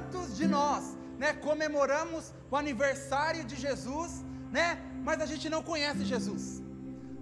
quantos 0.00 0.36
de 0.36 0.46
nós, 0.46 0.96
né, 1.18 1.34
comemoramos 1.34 2.32
o 2.50 2.56
aniversário 2.56 3.44
de 3.44 3.56
Jesus, 3.56 4.24
né, 4.50 4.78
mas 5.04 5.20
a 5.20 5.26
gente 5.26 5.48
não 5.48 5.62
conhece 5.62 6.04
Jesus? 6.04 6.62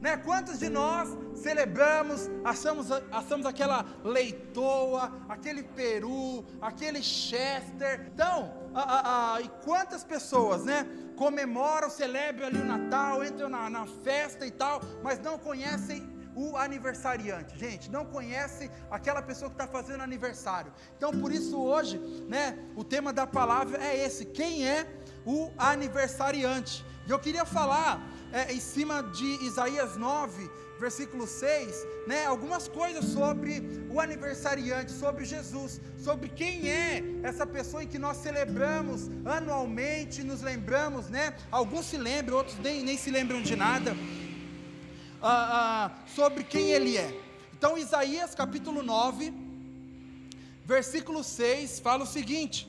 Né? 0.01 0.17
Quantos 0.17 0.61
de 0.61 0.69
nós 0.69 1.09
celebramos, 1.35 2.31
achamos, 2.45 2.87
achamos 3.11 3.45
aquela 3.47 3.85
leitoa, 4.05 5.13
aquele 5.29 5.65
peru, 5.65 6.45
aquele 6.63 7.03
chester? 7.03 8.09
Então, 8.15 8.55
a, 8.73 8.81
a, 8.81 9.35
a, 9.35 9.41
e 9.41 9.49
quantas 9.65 10.05
pessoas, 10.05 10.65
né? 10.65 10.87
Comemoram, 11.17 11.91
celebram 11.91 12.47
ali 12.47 12.59
o 12.59 12.65
Natal, 12.65 13.25
entram 13.25 13.49
na, 13.49 13.69
na 13.69 13.87
festa 13.87 14.47
e 14.47 14.53
tal, 14.53 14.81
mas 15.03 15.19
não 15.19 15.37
conhecem 15.37 16.09
o 16.39 16.57
aniversariante. 16.57 17.59
Gente, 17.59 17.91
não 17.91 18.05
conhece 18.05 18.71
aquela 18.89 19.21
pessoa 19.21 19.51
que 19.51 19.57
está 19.57 19.67
fazendo 19.67 20.03
aniversário. 20.03 20.73
Então, 20.97 21.11
por 21.11 21.33
isso 21.33 21.59
hoje, 21.59 21.99
né, 22.29 22.57
o 22.77 22.85
tema 22.85 23.13
da 23.13 23.27
palavra 23.27 23.83
é 23.83 24.05
esse: 24.07 24.25
quem 24.25 24.67
é 24.67 24.87
o 25.27 25.51
aniversariante? 25.59 26.85
E 27.09 27.11
eu 27.11 27.19
queria 27.19 27.45
falar 27.45 28.01
é, 28.33 28.53
em 28.53 28.61
cima 28.61 29.03
de 29.03 29.45
Isaías 29.45 29.97
9, 29.97 30.49
versículo 30.79 31.27
6, 31.27 31.87
né, 32.07 32.25
algumas 32.27 32.69
coisas 32.69 33.05
sobre 33.07 33.89
o 33.91 34.01
aniversariante, 34.01 34.93
sobre 34.93 35.25
Jesus, 35.25 35.81
sobre 35.99 36.29
quem 36.29 36.71
é 36.71 37.03
essa 37.23 37.47
pessoa 37.47 37.83
em 37.83 37.87
que 37.87 37.99
nós 37.99 38.19
celebramos 38.19 39.11
anualmente, 39.25 40.23
nos 40.23 40.41
lembramos, 40.41 41.09
né? 41.09 41.35
Alguns 41.51 41.87
se 41.87 41.97
lembram, 41.97 42.37
outros 42.37 42.59
nem, 42.59 42.85
nem 42.85 42.97
se 42.97 43.11
lembram 43.11 43.43
de 43.43 43.57
nada, 43.57 43.97
ah, 45.23 45.91
ah, 45.91 45.91
sobre 46.15 46.45
quem 46.45 46.71
ele 46.71 46.97
é. 46.97 47.21
Então, 47.57 47.77
Isaías 47.77 48.35
capítulo 48.35 48.83
9, 48.83 49.33
versículo 50.65 51.25
6, 51.25 51.81
fala 51.81 52.05
o 52.05 52.07
seguinte: 52.07 52.69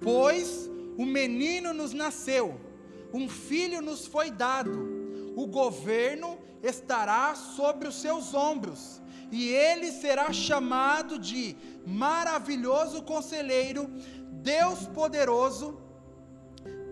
Pois 0.00 0.68
o 0.96 1.04
menino 1.04 1.72
nos 1.72 1.92
nasceu 1.92 2.70
um 3.12 3.28
filho 3.28 3.82
nos 3.82 4.06
foi 4.06 4.30
dado, 4.30 5.32
o 5.36 5.46
governo 5.46 6.38
estará 6.62 7.34
sobre 7.34 7.88
os 7.88 8.00
seus 8.00 8.34
ombros, 8.34 9.00
e 9.32 9.48
ele 9.48 9.90
será 9.92 10.32
chamado 10.32 11.18
de 11.18 11.56
maravilhoso 11.86 13.02
conselheiro, 13.02 13.88
Deus 14.42 14.86
poderoso, 14.86 15.78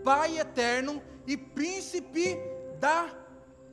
Pai 0.04 0.38
eterno 0.38 1.02
e 1.26 1.36
príncipe 1.36 2.38
da 2.80 3.10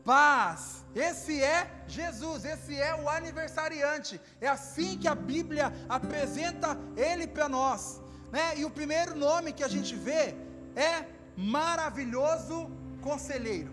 paz. 0.05 0.85
Esse 0.95 1.41
é 1.41 1.69
Jesus, 1.87 2.45
esse 2.45 2.73
é 2.79 2.95
o 2.95 3.09
aniversariante. 3.09 4.21
É 4.39 4.47
assim 4.47 4.97
que 4.97 5.07
a 5.07 5.15
Bíblia 5.15 5.73
apresenta 5.89 6.77
ele 6.95 7.27
para 7.27 7.49
nós. 7.49 7.99
Né? 8.31 8.59
E 8.59 8.63
o 8.63 8.69
primeiro 8.69 9.15
nome 9.15 9.51
que 9.51 9.63
a 9.63 9.67
gente 9.67 9.95
vê 9.95 10.35
é 10.75 11.05
maravilhoso 11.35 12.69
conselheiro. 13.01 13.71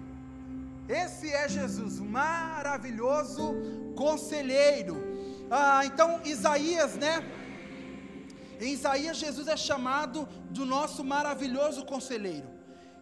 Esse 0.89 1.33
é 1.33 1.49
Jesus, 1.49 2.01
maravilhoso 2.01 3.55
conselheiro. 3.95 4.97
Ah, 5.51 5.83
então, 5.85 6.21
Isaías, 6.25 6.95
né? 6.95 7.23
Em 8.61 8.73
Isaías, 8.73 9.17
Jesus 9.17 9.47
é 9.49 9.57
chamado 9.57 10.27
do 10.51 10.65
nosso 10.65 11.05
maravilhoso 11.05 11.85
conselheiro. 11.85 12.49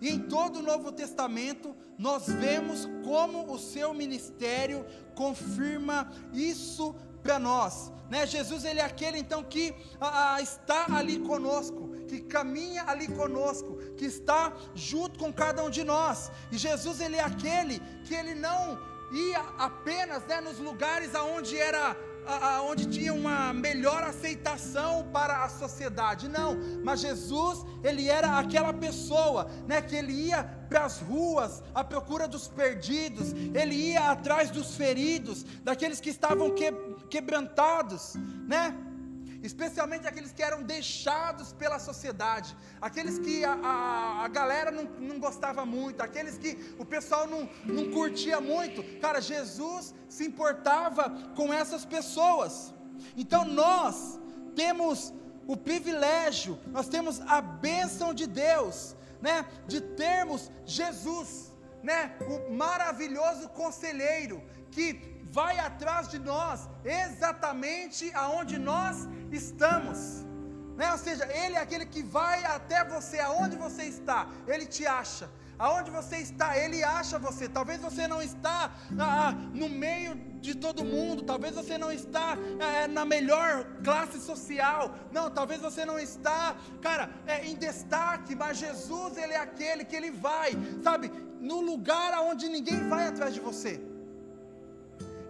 E 0.00 0.08
em 0.08 0.18
todo 0.18 0.60
o 0.60 0.62
Novo 0.62 0.90
Testamento, 0.92 1.74
nós 1.98 2.26
vemos 2.26 2.88
como 3.04 3.52
o 3.52 3.58
seu 3.58 3.92
ministério 3.92 4.84
confirma 5.14 6.10
isso 6.32 6.94
para 7.22 7.38
nós. 7.38 7.92
Né? 8.08 8.26
Jesus, 8.26 8.64
ele 8.64 8.80
é 8.80 8.84
aquele 8.84 9.18
então 9.18 9.42
que 9.44 9.74
ah, 10.00 10.34
ah, 10.34 10.42
está 10.42 10.86
ali 10.96 11.18
conosco 11.18 11.90
que 12.10 12.20
caminha 12.22 12.82
ali 12.88 13.06
conosco, 13.06 13.76
que 13.96 14.04
está 14.04 14.52
junto 14.74 15.16
com 15.16 15.32
cada 15.32 15.62
um 15.62 15.70
de 15.70 15.84
nós. 15.84 16.30
E 16.50 16.58
Jesus 16.58 17.00
ele 17.00 17.16
é 17.16 17.22
aquele 17.22 17.78
que 18.04 18.14
ele 18.14 18.34
não 18.34 18.76
ia 19.12 19.40
apenas 19.56 20.24
né, 20.26 20.40
nos 20.40 20.58
lugares 20.58 21.14
aonde 21.14 21.56
era 21.56 21.96
onde 22.68 22.86
tinha 22.86 23.12
uma 23.12 23.52
melhor 23.52 24.02
aceitação 24.02 25.08
para 25.12 25.44
a 25.44 25.48
sociedade. 25.48 26.28
Não, 26.28 26.56
mas 26.84 27.00
Jesus, 27.00 27.64
ele 27.82 28.08
era 28.08 28.38
aquela 28.38 28.72
pessoa, 28.72 29.48
né, 29.66 29.82
que 29.82 29.96
ele 29.96 30.12
ia 30.12 30.44
para 30.68 30.84
as 30.84 31.00
ruas 31.00 31.62
à 31.74 31.82
procura 31.82 32.28
dos 32.28 32.46
perdidos, 32.46 33.32
ele 33.54 33.74
ia 33.74 34.10
atrás 34.10 34.50
dos 34.50 34.76
feridos, 34.76 35.44
daqueles 35.64 36.00
que 36.00 36.10
estavam 36.10 36.54
que, 36.54 36.70
quebrantados, 37.08 38.14
né? 38.46 38.76
Especialmente 39.42 40.06
aqueles 40.06 40.32
que 40.32 40.42
eram 40.42 40.62
deixados 40.62 41.52
pela 41.52 41.78
sociedade, 41.78 42.56
aqueles 42.80 43.18
que 43.18 43.44
a, 43.44 43.54
a, 43.54 44.24
a 44.24 44.28
galera 44.28 44.70
não, 44.70 44.84
não 44.84 45.18
gostava 45.18 45.64
muito, 45.64 46.02
aqueles 46.02 46.36
que 46.36 46.74
o 46.78 46.84
pessoal 46.84 47.26
não, 47.26 47.48
não 47.64 47.90
curtia 47.90 48.40
muito. 48.40 48.82
Cara, 49.00 49.20
Jesus 49.20 49.94
se 50.08 50.26
importava 50.26 51.10
com 51.34 51.52
essas 51.52 51.84
pessoas. 51.84 52.74
Então 53.16 53.44
nós 53.44 54.18
temos 54.54 55.12
o 55.46 55.56
privilégio, 55.56 56.58
nós 56.68 56.88
temos 56.88 57.20
a 57.22 57.40
bênção 57.40 58.12
de 58.14 58.26
Deus, 58.26 58.94
né, 59.20 59.46
de 59.66 59.80
termos 59.80 60.50
Jesus, 60.64 61.52
né, 61.82 62.16
o 62.28 62.52
maravilhoso 62.52 63.48
conselheiro 63.50 64.42
que 64.70 65.10
vai 65.30 65.58
atrás 65.58 66.08
de 66.08 66.18
nós 66.18 66.68
exatamente 66.84 68.10
aonde 68.14 68.58
nós 68.58 69.08
estamos. 69.30 70.24
Né? 70.76 70.90
Ou 70.92 70.98
seja, 70.98 71.24
Ele 71.32 71.56
é 71.56 71.60
aquele 71.60 71.86
que 71.86 72.02
vai 72.02 72.44
até 72.44 72.84
você, 72.84 73.18
aonde 73.20 73.56
você 73.56 73.84
está, 73.84 74.28
Ele 74.46 74.66
te 74.66 74.86
acha. 74.86 75.28
Aonde 75.58 75.90
você 75.90 76.16
está, 76.16 76.56
Ele 76.56 76.82
acha 76.82 77.18
você. 77.18 77.46
Talvez 77.46 77.80
você 77.80 78.08
não 78.08 78.22
está 78.22 78.72
ah, 78.98 79.32
no 79.52 79.68
meio 79.68 80.14
de 80.40 80.54
todo 80.54 80.82
mundo, 80.82 81.22
talvez 81.22 81.54
você 81.54 81.76
não 81.76 81.92
está 81.92 82.36
é, 82.58 82.86
na 82.86 83.04
melhor 83.04 83.66
classe 83.84 84.18
social, 84.20 84.94
não, 85.12 85.30
talvez 85.30 85.60
você 85.60 85.84
não 85.84 85.98
está, 85.98 86.56
cara, 86.80 87.10
é, 87.26 87.46
em 87.46 87.56
destaque, 87.56 88.34
mas 88.34 88.56
Jesus, 88.56 89.18
Ele 89.18 89.34
é 89.34 89.36
aquele 89.36 89.84
que 89.84 89.94
Ele 89.94 90.10
vai, 90.10 90.52
sabe, 90.82 91.12
no 91.40 91.60
lugar 91.60 92.14
aonde 92.14 92.48
ninguém 92.48 92.88
vai 92.88 93.08
atrás 93.08 93.34
de 93.34 93.40
você. 93.40 93.78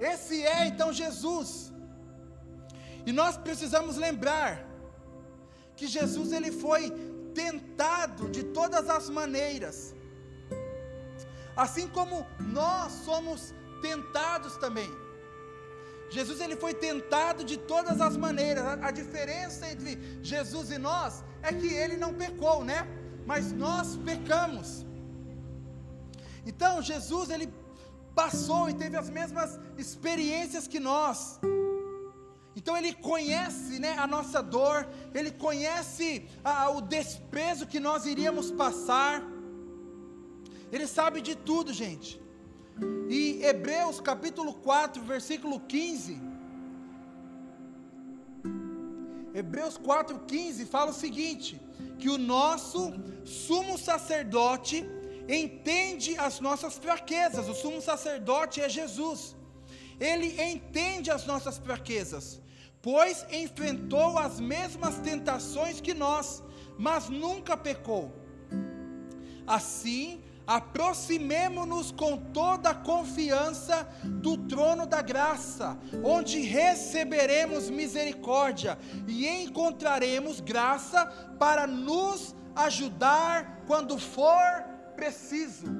Esse 0.00 0.46
é 0.46 0.66
então 0.66 0.92
Jesus. 0.92 1.69
E 3.06 3.12
nós 3.12 3.36
precisamos 3.36 3.96
lembrar 3.96 4.66
que 5.76 5.86
Jesus 5.86 6.32
ele 6.32 6.52
foi 6.52 6.90
tentado 7.34 8.28
de 8.28 8.42
todas 8.42 8.88
as 8.88 9.08
maneiras. 9.08 9.94
Assim 11.56 11.88
como 11.88 12.26
nós 12.38 12.92
somos 13.04 13.54
tentados 13.80 14.56
também. 14.56 14.90
Jesus 16.10 16.40
ele 16.40 16.56
foi 16.56 16.74
tentado 16.74 17.44
de 17.44 17.56
todas 17.56 18.00
as 18.00 18.16
maneiras. 18.16 18.64
A, 18.64 18.88
a, 18.88 18.90
diferença 18.90 19.70
entre 19.70 20.18
Jesus 20.22 20.70
e 20.70 20.78
nós 20.78 21.24
é 21.42 21.52
que 21.52 21.68
ele 21.68 21.96
não 21.96 22.12
pecou, 22.12 22.64
né? 22.64 22.86
Mas 23.24 23.52
nós 23.52 23.96
pecamos. 23.96 24.84
Então 26.44 26.82
Jesus 26.82 27.30
ele 27.30 27.52
passou 28.14 28.68
e 28.68 28.74
teve 28.74 28.96
as 28.96 29.08
mesmas 29.08 29.58
experiências 29.78 30.66
que 30.66 30.80
nós. 30.80 31.38
Então 32.56 32.76
ele 32.76 32.92
conhece 32.92 33.78
né, 33.78 33.92
a 33.98 34.06
nossa 34.06 34.42
dor, 34.42 34.88
ele 35.14 35.30
conhece 35.30 36.26
ah, 36.44 36.70
o 36.70 36.80
desprezo 36.80 37.66
que 37.66 37.78
nós 37.78 38.06
iríamos 38.06 38.50
passar. 38.50 39.22
Ele 40.72 40.86
sabe 40.86 41.20
de 41.20 41.34
tudo, 41.34 41.72
gente. 41.72 42.20
E 43.08 43.40
Hebreus 43.44 44.00
capítulo 44.00 44.54
4, 44.54 45.02
versículo 45.02 45.60
15. 45.60 46.20
Hebreus 49.32 49.78
4,15 49.78 50.66
fala 50.66 50.90
o 50.90 50.94
seguinte: 50.94 51.60
que 51.98 52.08
o 52.08 52.18
nosso 52.18 52.92
sumo 53.24 53.78
sacerdote 53.78 54.84
entende 55.28 56.16
as 56.18 56.40
nossas 56.40 56.76
fraquezas. 56.78 57.48
O 57.48 57.54
sumo 57.54 57.80
sacerdote 57.80 58.60
é 58.60 58.68
Jesus. 58.68 59.36
Ele 60.00 60.42
entende 60.42 61.10
as 61.10 61.26
nossas 61.26 61.58
fraquezas, 61.58 62.40
pois 62.80 63.26
enfrentou 63.30 64.18
as 64.18 64.40
mesmas 64.40 64.96
tentações 64.98 65.80
que 65.80 65.92
nós, 65.92 66.42
mas 66.78 67.10
nunca 67.10 67.56
pecou. 67.56 68.10
Assim, 69.46 70.22
aproximemo-nos 70.46 71.92
com 71.92 72.16
toda 72.16 72.70
a 72.70 72.74
confiança 72.74 73.86
do 74.04 74.36
trono 74.36 74.86
da 74.86 75.02
graça, 75.02 75.78
onde 76.02 76.40
receberemos 76.40 77.68
misericórdia 77.68 78.78
e 79.06 79.28
encontraremos 79.28 80.40
graça 80.40 81.06
para 81.38 81.66
nos 81.66 82.34
ajudar 82.56 83.62
quando 83.66 83.98
for 83.98 84.64
preciso. 84.96 85.79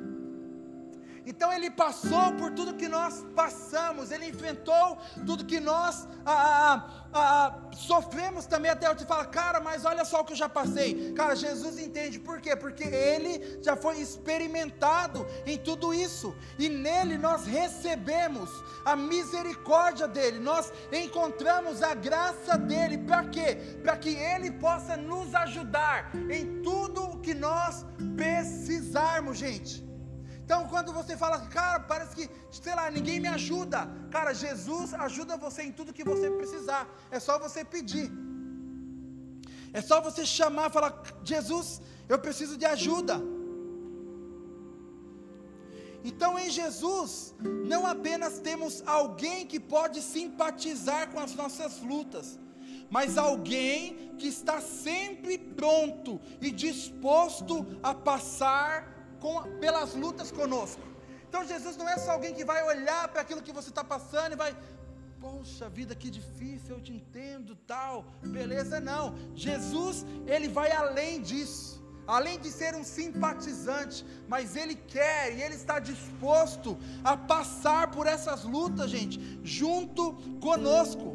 Então 1.30 1.52
ele 1.52 1.70
passou 1.70 2.32
por 2.32 2.50
tudo 2.50 2.74
que 2.74 2.88
nós 2.88 3.24
passamos, 3.36 4.10
ele 4.10 4.26
enfrentou 4.26 4.98
tudo 5.24 5.44
que 5.44 5.60
nós 5.60 6.08
ah, 6.26 6.32
ah, 6.32 7.06
ah, 7.14 7.70
sofremos 7.72 8.46
também. 8.46 8.68
Até 8.68 8.88
eu 8.88 8.96
te 8.96 9.04
falo, 9.04 9.28
cara, 9.28 9.60
mas 9.60 9.84
olha 9.84 10.04
só 10.04 10.20
o 10.20 10.24
que 10.24 10.32
eu 10.32 10.36
já 10.36 10.48
passei. 10.48 11.12
Cara, 11.12 11.36
Jesus 11.36 11.78
entende 11.78 12.18
por 12.18 12.40
quê? 12.40 12.56
Porque 12.56 12.82
ele 12.82 13.60
já 13.62 13.76
foi 13.76 14.00
experimentado 14.00 15.24
em 15.46 15.56
tudo 15.56 15.94
isso, 15.94 16.34
e 16.58 16.68
nele 16.68 17.16
nós 17.16 17.46
recebemos 17.46 18.50
a 18.84 18.96
misericórdia 18.96 20.08
dele, 20.08 20.40
nós 20.40 20.72
encontramos 20.92 21.80
a 21.80 21.94
graça 21.94 22.58
dele. 22.58 22.98
Para 22.98 23.22
quê? 23.26 23.78
Para 23.84 23.96
que 23.96 24.16
ele 24.16 24.50
possa 24.50 24.96
nos 24.96 25.32
ajudar 25.32 26.10
em 26.28 26.60
tudo 26.60 27.04
o 27.04 27.20
que 27.20 27.34
nós 27.34 27.86
precisarmos, 28.16 29.38
gente. 29.38 29.89
Então, 30.50 30.66
quando 30.66 30.92
você 30.92 31.16
fala, 31.16 31.36
cara, 31.46 31.78
parece 31.78 32.12
que, 32.16 32.28
sei 32.50 32.74
lá, 32.74 32.90
ninguém 32.90 33.20
me 33.24 33.28
ajuda. 33.28 33.88
Cara, 34.10 34.32
Jesus 34.32 34.92
ajuda 34.92 35.36
você 35.36 35.62
em 35.62 35.70
tudo 35.70 35.92
que 35.92 36.02
você 36.02 36.28
precisar. 36.28 36.88
É 37.08 37.20
só 37.20 37.38
você 37.38 37.64
pedir. 37.64 38.10
É 39.72 39.80
só 39.80 40.00
você 40.00 40.26
chamar 40.26 40.68
falar: 40.76 40.92
Jesus, 41.22 41.80
eu 42.08 42.18
preciso 42.18 42.56
de 42.56 42.66
ajuda. 42.66 43.22
Então, 46.02 46.36
em 46.36 46.50
Jesus, 46.50 47.32
não 47.72 47.86
apenas 47.86 48.40
temos 48.40 48.82
alguém 48.84 49.46
que 49.46 49.60
pode 49.60 50.02
simpatizar 50.02 51.10
com 51.12 51.20
as 51.20 51.32
nossas 51.32 51.80
lutas, 51.80 52.40
mas 52.90 53.16
alguém 53.16 54.16
que 54.18 54.26
está 54.26 54.60
sempre 54.60 55.38
pronto 55.38 56.20
e 56.40 56.50
disposto 56.50 57.64
a 57.84 57.94
passar 57.94 58.99
com, 59.20 59.42
pelas 59.60 59.94
lutas 59.94 60.30
conosco. 60.32 60.82
Então 61.28 61.46
Jesus 61.46 61.76
não 61.76 61.88
é 61.88 61.96
só 61.96 62.12
alguém 62.12 62.34
que 62.34 62.44
vai 62.44 62.60
olhar 62.64 63.06
para 63.08 63.20
aquilo 63.20 63.42
que 63.42 63.52
você 63.52 63.68
está 63.68 63.84
passando 63.84 64.32
e 64.32 64.36
vai, 64.36 64.56
poxa 65.20 65.68
vida, 65.68 65.94
que 65.94 66.10
difícil, 66.10 66.76
eu 66.76 66.80
te 66.80 66.92
entendo, 66.92 67.54
tal, 67.72 68.04
beleza, 68.22 68.80
não. 68.80 69.14
Jesus, 69.34 70.04
ele 70.26 70.48
vai 70.48 70.72
além 70.72 71.20
disso. 71.22 71.78
Além 72.06 72.40
de 72.40 72.50
ser 72.50 72.74
um 72.74 72.82
simpatizante, 72.82 74.04
mas 74.26 74.56
ele 74.56 74.74
quer 74.74 75.32
e 75.32 75.42
ele 75.42 75.54
está 75.54 75.78
disposto 75.78 76.76
a 77.04 77.16
passar 77.16 77.92
por 77.92 78.04
essas 78.04 78.42
lutas, 78.42 78.90
gente, 78.90 79.38
junto 79.44 80.14
conosco. 80.40 81.14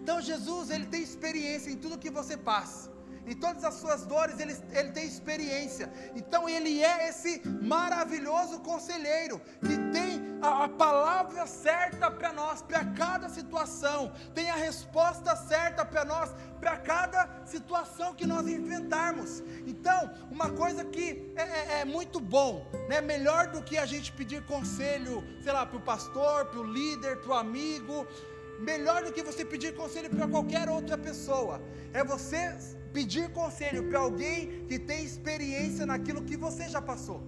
Então 0.00 0.20
Jesus, 0.20 0.70
ele 0.70 0.86
tem 0.86 1.02
experiência 1.02 1.70
em 1.70 1.76
tudo 1.76 1.98
que 1.98 2.08
você 2.08 2.36
passa 2.36 2.95
em 3.26 3.34
todas 3.34 3.64
as 3.64 3.74
suas 3.74 4.06
dores 4.06 4.38
ele, 4.38 4.56
ele 4.72 4.92
tem 4.92 5.06
experiência. 5.06 5.90
Então 6.14 6.48
ele 6.48 6.82
é 6.82 7.08
esse 7.08 7.42
maravilhoso 7.62 8.60
conselheiro 8.60 9.40
que 9.60 9.76
tem 9.92 10.38
a, 10.40 10.64
a 10.64 10.68
palavra 10.68 11.46
certa 11.46 12.10
para 12.10 12.32
nós, 12.32 12.62
para 12.62 12.84
cada 12.84 13.28
situação, 13.28 14.12
tem 14.34 14.50
a 14.50 14.54
resposta 14.54 15.34
certa 15.34 15.84
para 15.84 16.04
nós, 16.04 16.34
para 16.60 16.76
cada 16.76 17.28
situação 17.44 18.14
que 18.14 18.26
nós 18.26 18.46
enfrentarmos. 18.46 19.42
Então, 19.66 20.10
uma 20.30 20.50
coisa 20.50 20.84
que 20.84 21.32
é, 21.36 21.42
é, 21.42 21.80
é 21.80 21.84
muito 21.84 22.20
bom, 22.20 22.66
né? 22.88 23.00
melhor 23.00 23.48
do 23.48 23.62
que 23.62 23.76
a 23.76 23.86
gente 23.86 24.12
pedir 24.12 24.44
conselho, 24.46 25.22
sei 25.42 25.52
lá, 25.52 25.66
para 25.66 25.76
o 25.76 25.80
pastor, 25.80 26.46
para 26.46 26.60
o 26.60 26.64
líder, 26.64 27.20
para 27.20 27.30
o 27.30 27.34
amigo. 27.34 28.06
Melhor 28.58 29.04
do 29.04 29.12
que 29.12 29.22
você 29.22 29.44
pedir 29.44 29.74
conselho 29.74 30.08
para 30.10 30.26
qualquer 30.26 30.68
outra 30.68 30.96
pessoa, 30.96 31.60
é 31.92 32.02
você 32.02 32.56
pedir 32.92 33.30
conselho 33.30 33.88
para 33.88 33.98
alguém 33.98 34.64
que 34.66 34.78
tem 34.78 35.04
experiência 35.04 35.84
naquilo 35.84 36.22
que 36.22 36.36
você 36.36 36.68
já 36.68 36.80
passou, 36.80 37.22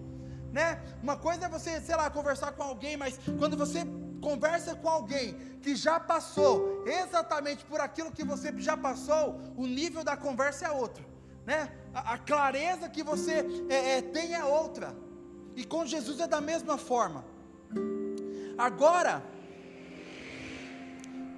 né? 0.52 0.80
Uma 1.02 1.16
coisa 1.16 1.44
é 1.44 1.48
você, 1.48 1.80
sei 1.80 1.94
lá, 1.94 2.08
conversar 2.08 2.52
com 2.52 2.62
alguém, 2.62 2.96
mas 2.96 3.19
quando 3.38 3.56
você 3.56 3.84
conversa 4.20 4.75
com 4.75 4.88
alguém 4.88 5.34
que 5.60 5.76
já 5.76 6.00
passou 6.00 6.84
exatamente 6.86 7.64
por 7.64 7.80
aquilo 7.80 8.10
que 8.10 8.25
você 8.25 8.52
já 8.56 8.76
passou, 8.76 9.38
o 9.56 9.66
nível 9.66 10.02
da 10.02 10.16
conversa 10.16 10.66
é 10.66 10.70
outro, 10.70 11.04
né? 11.44 11.70
A, 11.92 12.14
a 12.14 12.19
clareza 12.19 12.88
que 12.88 13.02
você 13.02 13.44
é, 13.69 13.98
é, 13.98 14.02
tem 14.02 14.34
é 14.34 14.44
outra. 14.44 14.96
E 15.54 15.64
com 15.64 15.84
Jesus 15.84 16.20
é 16.20 16.26
da 16.26 16.40
mesma 16.40 16.78
forma. 16.78 17.25
Agora, 18.56 19.22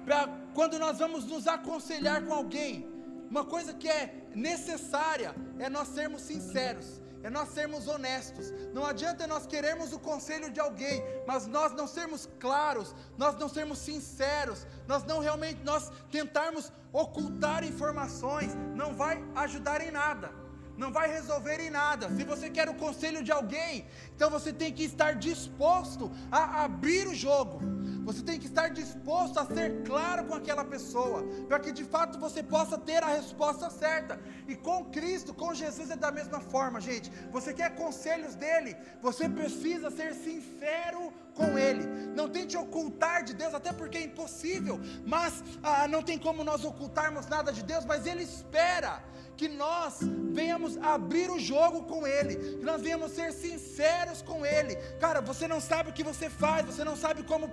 pra, 0.05 0.27
quando 0.53 0.77
nós 0.79 0.99
vamos 0.99 1.25
nos 1.25 1.47
aconselhar 1.47 2.23
com 2.25 2.33
alguém, 2.33 2.87
uma 3.29 3.45
coisa 3.45 3.73
que 3.73 3.87
é 3.87 4.25
necessária 4.35 5.33
é 5.57 5.69
nós 5.69 5.87
sermos 5.89 6.21
sinceros, 6.21 7.01
é 7.23 7.29
nós 7.29 7.49
sermos 7.49 7.87
honestos. 7.87 8.51
Não 8.73 8.85
adianta 8.85 9.25
nós 9.27 9.47
queremos 9.47 9.93
o 9.93 9.99
conselho 9.99 10.51
de 10.51 10.59
alguém, 10.59 11.01
mas 11.25 11.47
nós 11.47 11.71
não 11.73 11.87
sermos 11.87 12.27
claros, 12.39 12.93
nós 13.17 13.35
não 13.35 13.47
sermos 13.47 13.79
sinceros, 13.79 14.67
nós 14.87 15.03
não 15.05 15.19
realmente 15.19 15.61
nós 15.63 15.91
tentarmos 16.11 16.71
ocultar 16.91 17.63
informações, 17.63 18.53
não 18.75 18.93
vai 18.93 19.23
ajudar 19.35 19.81
em 19.81 19.91
nada. 19.91 20.41
Não 20.77 20.91
vai 20.91 21.11
resolver 21.11 21.59
em 21.59 21.69
nada. 21.69 22.09
Se 22.15 22.23
você 22.23 22.49
quer 22.49 22.67
o 22.67 22.73
conselho 22.73 23.23
de 23.23 23.31
alguém, 23.31 23.85
então 24.15 24.29
você 24.29 24.51
tem 24.51 24.73
que 24.73 24.83
estar 24.83 25.13
disposto 25.13 26.11
a 26.31 26.63
abrir 26.63 27.07
o 27.07 27.13
jogo 27.13 27.61
você 28.03 28.21
tem 28.21 28.39
que 28.39 28.47
estar 28.47 28.67
disposto 28.69 29.39
a 29.39 29.45
ser 29.45 29.83
claro 29.83 30.25
com 30.25 30.33
aquela 30.33 30.65
pessoa, 30.65 31.23
para 31.47 31.59
que 31.59 31.71
de 31.71 31.83
fato 31.83 32.19
você 32.19 32.41
possa 32.41 32.77
ter 32.77 33.03
a 33.03 33.07
resposta 33.07 33.69
certa. 33.69 34.19
E 34.47 34.55
com 34.55 34.85
Cristo, 34.85 35.33
com 35.33 35.53
Jesus 35.53 35.89
é 35.89 35.95
da 35.95 36.11
mesma 36.11 36.39
forma, 36.39 36.81
gente. 36.81 37.11
Você 37.31 37.53
quer 37.53 37.75
conselhos 37.75 38.35
dele, 38.35 38.75
você 39.01 39.29
precisa 39.29 39.91
ser 39.91 40.13
sincero 40.13 41.13
com 41.33 41.57
Ele. 41.57 41.85
Não 42.15 42.27
tente 42.27 42.57
ocultar 42.57 43.23
de 43.23 43.33
Deus, 43.33 43.53
até 43.53 43.71
porque 43.71 43.97
é 43.97 44.03
impossível. 44.03 44.79
Mas 45.05 45.43
ah, 45.63 45.87
não 45.87 46.01
tem 46.01 46.17
como 46.17 46.43
nós 46.43 46.65
ocultarmos 46.65 47.27
nada 47.27 47.51
de 47.51 47.63
Deus, 47.63 47.85
mas 47.85 48.05
Ele 48.05 48.23
espera 48.23 49.01
que 49.41 49.49
nós 49.49 49.93
venhamos 50.39 50.77
abrir 50.95 51.27
o 51.35 51.39
jogo 51.39 51.81
com 51.91 52.05
Ele, 52.05 52.35
que 52.59 52.65
nós 52.71 52.79
venhamos 52.79 53.11
ser 53.11 53.29
sinceros 53.33 54.21
com 54.21 54.45
Ele. 54.45 54.75
Cara, 54.99 55.19
você 55.19 55.47
não 55.47 55.59
sabe 55.59 55.89
o 55.89 55.93
que 55.93 56.03
você 56.03 56.29
faz, 56.29 56.63
você 56.63 56.83
não 56.83 56.95
sabe 56.95 57.23
como, 57.23 57.47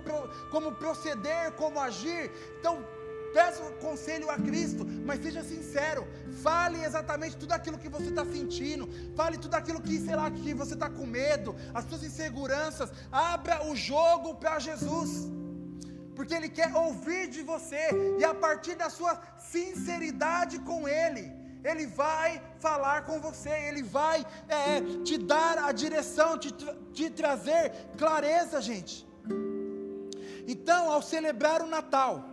como 0.51 0.75
proceder, 0.81 1.51
como 1.53 1.79
agir. 1.79 2.29
Então, 2.59 2.85
peça 3.33 3.63
conselho 3.87 4.29
a 4.29 4.35
Cristo, 4.35 4.85
mas 5.07 5.23
seja 5.23 5.41
sincero, 5.43 6.07
fale 6.43 6.77
exatamente 6.83 7.35
tudo 7.37 7.53
aquilo 7.53 7.79
que 7.79 7.89
você 7.89 8.09
está 8.09 8.23
sentindo, 8.23 8.87
fale 9.15 9.39
tudo 9.39 9.55
aquilo 9.55 9.81
que, 9.81 9.97
sei 9.99 10.15
lá, 10.15 10.29
que 10.29 10.53
você 10.53 10.75
está 10.75 10.91
com 10.91 11.07
medo, 11.07 11.55
as 11.73 11.85
suas 11.85 12.03
inseguranças, 12.03 12.91
abra 13.11 13.65
o 13.65 13.75
jogo 13.75 14.35
para 14.35 14.59
Jesus, 14.59 15.11
porque 16.15 16.35
Ele 16.35 16.49
quer 16.49 16.71
ouvir 16.75 17.29
de 17.29 17.41
você, 17.41 17.83
e 18.19 18.23
a 18.23 18.35
partir 18.35 18.75
da 18.75 18.91
sua 18.91 19.19
sinceridade 19.39 20.59
com 20.59 20.87
Ele, 20.87 21.38
ele 21.63 21.85
vai 21.87 22.41
falar 22.59 23.03
com 23.03 23.19
você, 23.19 23.49
Ele 23.49 23.83
vai 23.83 24.25
é, 24.47 24.81
te 25.03 25.17
dar 25.17 25.57
a 25.57 25.71
direção, 25.71 26.37
te, 26.37 26.53
te 26.93 27.09
trazer 27.09 27.71
clareza, 27.97 28.61
gente. 28.61 29.05
Então, 30.47 30.89
ao 30.91 31.01
celebrar 31.01 31.61
o 31.61 31.67
Natal, 31.67 32.23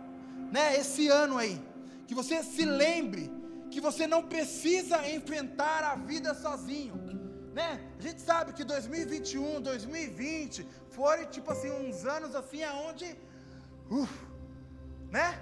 né, 0.51 0.77
esse 0.77 1.07
ano 1.09 1.37
aí, 1.37 1.61
que 2.07 2.15
você 2.15 2.41
se 2.41 2.65
lembre 2.65 3.31
que 3.69 3.81
você 3.81 4.07
não 4.07 4.23
precisa 4.23 5.07
enfrentar 5.09 5.83
a 5.83 5.95
vida 5.95 6.33
sozinho, 6.33 6.95
né? 7.53 7.81
A 7.99 8.01
gente 8.01 8.21
sabe 8.21 8.53
que 8.53 8.63
2021, 8.63 9.61
2020 9.61 10.65
foram 10.89 11.25
tipo 11.25 11.51
assim 11.51 11.69
uns 11.69 12.05
anos 12.05 12.33
assim 12.33 12.63
aonde, 12.63 13.05
uh, 13.91 14.07
né? 15.11 15.37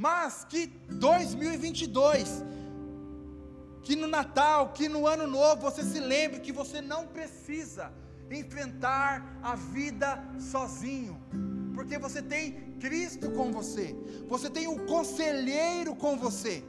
Mas 0.00 0.46
que 0.48 0.66
2022, 0.88 2.42
que 3.82 3.94
no 3.94 4.06
Natal, 4.06 4.72
que 4.72 4.88
no 4.88 5.06
Ano 5.06 5.26
Novo, 5.26 5.60
você 5.60 5.82
se 5.84 6.00
lembre 6.00 6.40
que 6.40 6.52
você 6.52 6.80
não 6.80 7.06
precisa 7.06 7.92
enfrentar 8.30 9.38
a 9.42 9.54
vida 9.54 10.18
sozinho, 10.38 11.20
porque 11.74 11.98
você 11.98 12.22
tem 12.22 12.72
Cristo 12.80 13.30
com 13.32 13.52
você, 13.52 13.94
você 14.26 14.48
tem 14.48 14.66
o 14.66 14.86
conselheiro 14.86 15.94
com 15.94 16.16
você. 16.16 16.64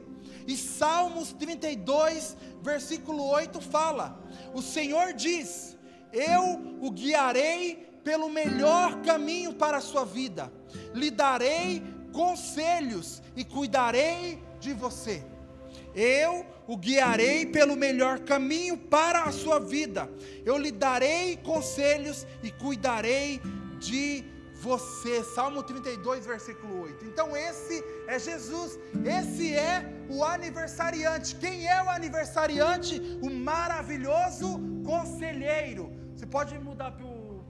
E 0.46 0.54
Salmos 0.54 1.32
32, 1.32 2.36
versículo 2.62 3.24
8 3.24 3.62
fala: 3.62 4.22
O 4.52 4.60
Senhor 4.60 5.14
diz: 5.14 5.74
Eu 6.12 6.76
o 6.82 6.90
guiarei 6.90 7.98
pelo 8.04 8.28
melhor 8.28 9.00
caminho 9.00 9.54
para 9.54 9.78
a 9.78 9.80
sua 9.80 10.04
vida, 10.04 10.52
lhe 10.92 11.10
darei 11.10 11.82
conselhos 12.12 13.22
e 13.36 13.44
cuidarei 13.44 14.42
de 14.60 14.72
você. 14.72 15.24
Eu 15.94 16.46
o 16.66 16.76
guiarei 16.76 17.44
pelo 17.44 17.76
melhor 17.76 18.20
caminho 18.20 18.76
para 18.78 19.24
a 19.24 19.32
sua 19.32 19.58
vida. 19.58 20.08
Eu 20.44 20.56
lhe 20.56 20.70
darei 20.70 21.36
conselhos 21.36 22.26
e 22.42 22.50
cuidarei 22.50 23.40
de 23.78 24.24
você. 24.54 25.22
Salmo 25.24 25.62
32, 25.62 26.24
versículo 26.24 26.82
8. 26.82 27.04
Então, 27.04 27.36
esse 27.36 27.84
é 28.06 28.18
Jesus, 28.18 28.78
esse 29.04 29.52
é 29.52 29.84
o 30.08 30.24
aniversariante. 30.24 31.34
Quem 31.36 31.66
é 31.66 31.82
o 31.82 31.90
aniversariante? 31.90 33.18
O 33.22 33.30
maravilhoso 33.30 34.60
conselheiro 34.84 35.92
Você 36.14 36.26
pode 36.26 36.56
mudar 36.58 36.92
para 36.92 37.04
o 37.04 37.44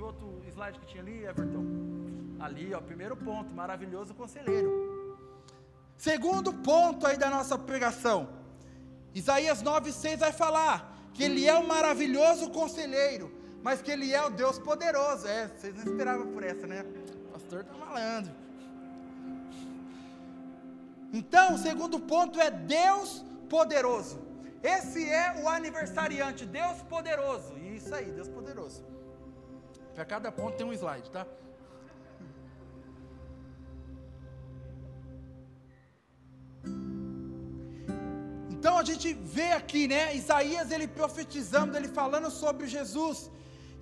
outro 0.00 0.40
slide 0.48 0.78
que 0.80 0.86
tinha 0.86 1.02
ali, 1.02 1.24
Everton? 1.24 2.01
Ali, 2.42 2.74
ó, 2.74 2.80
primeiro 2.80 3.16
ponto, 3.16 3.54
maravilhoso 3.54 4.12
conselheiro. 4.14 4.70
Segundo 5.96 6.52
ponto 6.52 7.06
aí 7.06 7.16
da 7.16 7.30
nossa 7.30 7.56
pregação. 7.56 8.28
Isaías 9.14 9.62
9,6 9.62 10.16
vai 10.16 10.32
falar 10.32 10.76
que 11.14 11.22
ele 11.22 11.46
é 11.46 11.54
o 11.54 11.64
maravilhoso 11.64 12.50
conselheiro, 12.50 13.30
mas 13.62 13.80
que 13.80 13.92
ele 13.92 14.12
é 14.12 14.20
o 14.24 14.30
Deus 14.30 14.58
poderoso. 14.58 15.28
É, 15.28 15.46
vocês 15.46 15.72
não 15.76 15.84
esperavam 15.84 16.26
por 16.32 16.42
essa, 16.42 16.66
né? 16.66 16.84
O 17.26 17.32
pastor 17.34 17.62
tá 17.62 17.74
malandro. 17.74 18.32
Então, 21.12 21.54
o 21.54 21.58
segundo 21.58 22.00
ponto 22.00 22.40
é 22.40 22.50
Deus 22.50 23.24
poderoso. 23.48 24.18
Esse 24.64 25.08
é 25.08 25.40
o 25.44 25.48
aniversariante, 25.48 26.44
Deus 26.44 26.82
poderoso. 26.94 27.56
Isso 27.58 27.94
aí, 27.94 28.10
Deus 28.10 28.28
poderoso. 28.28 28.82
Para 29.94 30.04
cada 30.04 30.32
ponto 30.32 30.56
tem 30.56 30.66
um 30.66 30.72
slide, 30.72 31.08
tá? 31.10 31.24
Então 38.62 38.78
a 38.78 38.84
gente 38.84 39.12
vê 39.12 39.50
aqui, 39.50 39.88
né, 39.88 40.14
Isaías 40.14 40.70
ele 40.70 40.86
profetizando, 40.86 41.76
ele 41.76 41.88
falando 41.88 42.30
sobre 42.30 42.68
Jesus. 42.68 43.28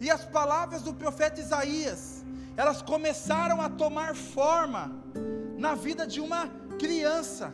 E 0.01 0.11
as 0.11 0.25
palavras 0.25 0.81
do 0.81 0.95
profeta 0.95 1.39
Isaías, 1.39 2.25
elas 2.57 2.81
começaram 2.81 3.61
a 3.61 3.69
tomar 3.69 4.17
forma 4.17 4.91
na 5.59 5.75
vida 5.75 6.07
de 6.07 6.19
uma 6.19 6.49
criança. 6.79 7.53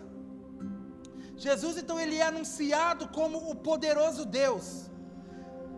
Jesus 1.36 1.76
então 1.76 1.98
ele 1.98 2.14
é 2.14 2.22
anunciado 2.22 3.08
como 3.08 3.50
o 3.50 3.56
poderoso 3.56 4.24
Deus. 4.24 4.88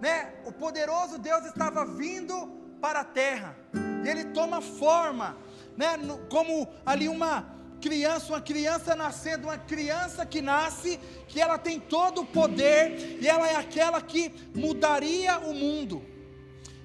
Né? 0.02 0.34
O 0.44 0.52
poderoso 0.52 1.16
Deus 1.16 1.46
estava 1.46 1.82
vindo 1.86 2.36
para 2.78 3.00
a 3.00 3.04
terra. 3.22 3.56
E 4.04 4.06
ele 4.06 4.26
toma 4.26 4.60
forma, 4.60 5.34
né, 5.78 5.96
como 6.28 6.68
ali 6.84 7.08
uma 7.08 7.57
criança, 7.80 8.32
uma 8.32 8.40
criança 8.40 8.94
nascendo, 8.94 9.48
uma 9.48 9.58
criança 9.58 10.26
que 10.26 10.40
nasce, 10.40 10.98
que 11.28 11.40
ela 11.40 11.58
tem 11.58 11.78
todo 11.80 12.22
o 12.22 12.26
poder 12.26 13.18
e 13.20 13.26
ela 13.26 13.48
é 13.48 13.56
aquela 13.56 14.00
que 14.00 14.32
mudaria 14.54 15.38
o 15.38 15.54
mundo. 15.54 16.02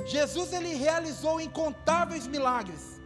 Jesus 0.05 0.53
ele 0.53 0.73
realizou 0.73 1.39
incontáveis 1.39 2.27
milagres. 2.27 3.01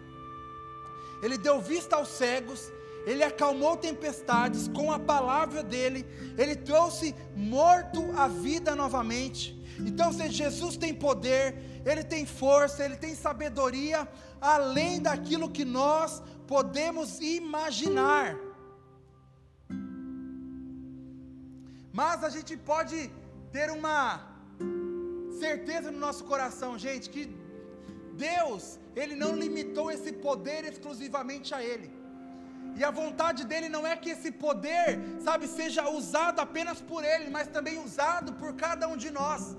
Ele 1.22 1.38
deu 1.38 1.60
vista 1.60 1.96
aos 1.96 2.10
cegos, 2.10 2.72
ele 3.06 3.24
acalmou 3.24 3.76
tempestades 3.76 4.68
com 4.68 4.92
a 4.92 5.00
palavra 5.00 5.64
dele, 5.64 6.06
ele 6.38 6.56
trouxe 6.56 7.16
morto 7.36 8.12
à 8.16 8.28
vida 8.28 8.76
novamente. 8.76 9.58
Então, 9.80 10.12
se 10.12 10.30
Jesus 10.30 10.76
tem 10.76 10.94
poder, 10.94 11.56
ele 11.86 12.04
tem 12.04 12.26
força, 12.26 12.84
ele 12.84 12.96
tem 12.96 13.16
sabedoria, 13.16 14.08
além 14.42 15.00
daquilo 15.00 15.50
que 15.50 15.64
nós 15.64 16.22
podemos 16.54 17.20
imaginar. 17.20 18.26
Mas 22.00 22.24
a 22.28 22.30
gente 22.36 22.56
pode 22.72 22.98
ter 23.52 23.70
uma 23.80 23.98
certeza 25.44 25.92
no 25.92 26.00
nosso 26.08 26.24
coração, 26.32 26.72
gente, 26.86 27.10
que 27.10 27.24
Deus, 28.28 28.64
Ele 28.96 29.16
não 29.24 29.32
limitou 29.44 29.86
esse 29.96 30.12
poder 30.28 30.64
exclusivamente 30.72 31.54
a 31.58 31.62
Ele. 31.72 31.90
E 32.80 32.84
a 32.84 32.92
vontade 32.92 33.44
dele 33.52 33.70
não 33.76 33.84
é 33.92 33.96
que 33.96 34.12
esse 34.16 34.32
poder, 34.32 35.00
sabe, 35.28 35.48
seja 35.48 35.90
usado 35.90 36.40
apenas 36.40 36.80
por 36.82 37.04
Ele, 37.04 37.30
mas 37.30 37.48
também 37.48 37.78
usado 37.88 38.34
por 38.34 38.54
cada 38.56 38.88
um 38.88 38.98
de 39.06 39.10
nós. 39.10 39.56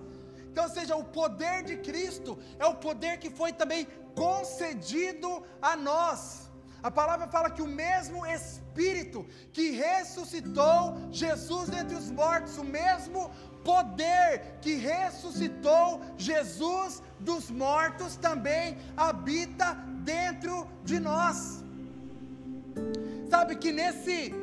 Então, 0.51 0.69
seja, 0.69 0.95
o 0.97 1.05
poder 1.05 1.63
de 1.63 1.77
Cristo 1.89 2.39
é 2.59 2.67
o 2.67 2.77
poder 2.87 3.19
que 3.19 3.31
foi 3.31 3.53
também 3.53 3.87
concedido 4.15 5.31
a 5.61 5.77
nós. 5.77 6.48
A 6.89 6.91
palavra 6.91 7.27
fala 7.29 7.51
que 7.51 7.61
o 7.61 7.67
mesmo 7.67 8.25
Espírito 8.25 9.27
que 9.53 9.73
ressuscitou 9.73 10.97
Jesus 11.11 11.69
dentre 11.69 11.95
os 11.95 12.11
mortos, 12.11 12.57
o 12.57 12.65
mesmo 12.65 13.31
poder 13.63 14.57
que 14.63 14.77
ressuscitou 14.77 16.01
Jesus 16.17 17.03
dos 17.21 17.51
mortos 17.51 18.17
também 18.17 18.79
habita 18.97 19.75
dentro 20.13 20.67
de 20.83 20.99
nós. 20.99 21.63
Sabe 23.29 23.57
que 23.57 23.71
nesse 23.71 24.35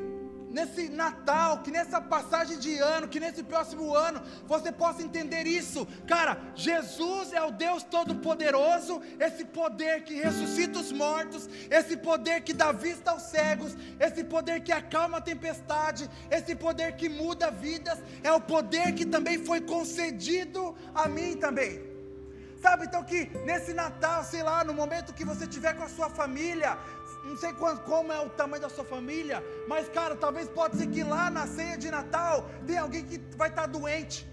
nesse 0.56 0.88
Natal, 0.88 1.62
que 1.64 1.70
nessa 1.70 2.00
passagem 2.00 2.58
de 2.58 2.78
ano, 2.80 3.10
que 3.10 3.20
nesse 3.20 3.44
próximo 3.44 3.94
ano, 3.94 4.22
você 4.48 4.72
possa 4.72 5.04
entender 5.08 5.46
isso. 5.46 5.86
Cara, 6.08 6.38
Jesus 6.56 7.34
é 7.34 7.42
o 7.44 7.52
Deus 7.52 7.84
Todo-Poderoso, 7.84 9.02
esse 9.20 9.44
poder 9.44 10.04
que 10.06 10.16
ressuscita 10.26 10.80
os 10.80 10.94
mortos, 10.94 11.50
esse 11.70 11.98
poder 11.98 12.40
que 12.42 12.54
dá 12.54 12.72
vista 12.72 13.12
aos 13.12 13.24
cegos, 13.24 13.76
esse 14.00 14.24
poder 14.24 14.62
que 14.62 14.72
acalma 14.72 15.18
a 15.18 15.28
tempestade, 15.32 16.10
esse 16.32 16.56
poder 16.56 16.96
que 16.96 17.10
muda 17.10 17.52
vidas, 17.52 18.00
é 18.24 18.32
o 18.32 18.40
poder 18.40 18.94
que 18.94 19.06
também 19.06 19.38
foi 19.50 19.60
concedido 19.60 20.74
a 20.94 21.10
mim 21.10 21.36
também. 21.36 21.96
Sabe, 22.66 22.86
então 22.86 23.04
que 23.04 23.26
nesse 23.46 23.74
Natal, 23.74 24.24
sei 24.24 24.42
lá, 24.42 24.64
no 24.64 24.74
momento 24.74 25.14
que 25.14 25.24
você 25.24 25.44
estiver 25.44 25.74
com 25.76 25.84
a 25.84 25.90
sua 25.90 26.10
família, 26.10 26.72
não 27.26 27.38
sei 27.38 27.54
quanto, 27.54 27.82
como 27.82 28.12
é 28.12 28.20
o 28.20 28.30
tamanho 28.30 28.62
da 28.62 28.70
sua 28.70 28.86
família, 28.86 29.44
mas 29.68 29.90
cara, 29.90 30.16
talvez 30.16 30.48
pode 30.48 30.78
ser 30.78 30.88
que 30.88 31.04
lá 31.04 31.30
na 31.30 31.48
ceia 31.48 31.78
de 31.78 31.90
Natal 31.90 32.50
tem 32.66 32.78
alguém 32.78 33.04
que 33.04 33.18
vai 33.36 33.50
estar 33.50 33.66
doente. 33.66 34.28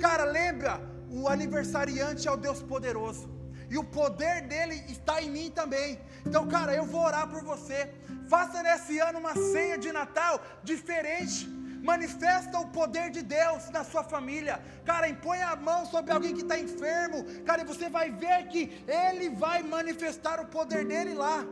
Cara, 0.00 0.24
lembra, 0.24 0.80
o 1.10 1.28
aniversariante 1.28 2.26
é 2.26 2.30
o 2.30 2.36
Deus 2.36 2.60
poderoso. 2.60 3.32
E 3.70 3.78
o 3.78 3.84
poder 3.84 4.42
dele 4.42 4.76
está 4.88 5.22
em 5.22 5.30
mim 5.30 5.50
também. 5.50 5.98
Então, 6.26 6.46
cara, 6.46 6.74
eu 6.74 6.84
vou 6.84 7.02
orar 7.02 7.26
por 7.28 7.42
você. 7.42 7.90
Faça 8.28 8.62
nesse 8.62 8.98
ano 8.98 9.18
uma 9.18 9.34
ceia 9.34 9.78
de 9.78 9.90
Natal 9.92 10.40
diferente. 10.62 11.48
Manifesta 11.82 12.58
o 12.58 12.68
poder 12.68 13.10
de 13.10 13.22
Deus 13.22 13.68
na 13.70 13.84
sua 13.84 14.02
família. 14.02 14.60
Cara, 14.84 15.08
impõe 15.08 15.42
a 15.42 15.54
mão 15.54 15.84
sobre 15.86 16.12
alguém 16.12 16.34
que 16.34 16.42
está 16.42 16.58
enfermo. 16.58 17.24
Cara, 17.44 17.62
e 17.62 17.64
você 17.64 17.88
vai 17.88 18.10
ver 18.10 18.48
que 18.48 18.84
Ele 18.86 19.28
vai 19.30 19.62
manifestar 19.62 20.40
o 20.40 20.46
poder 20.46 20.84
dele 20.84 21.14
lá. 21.14 21.44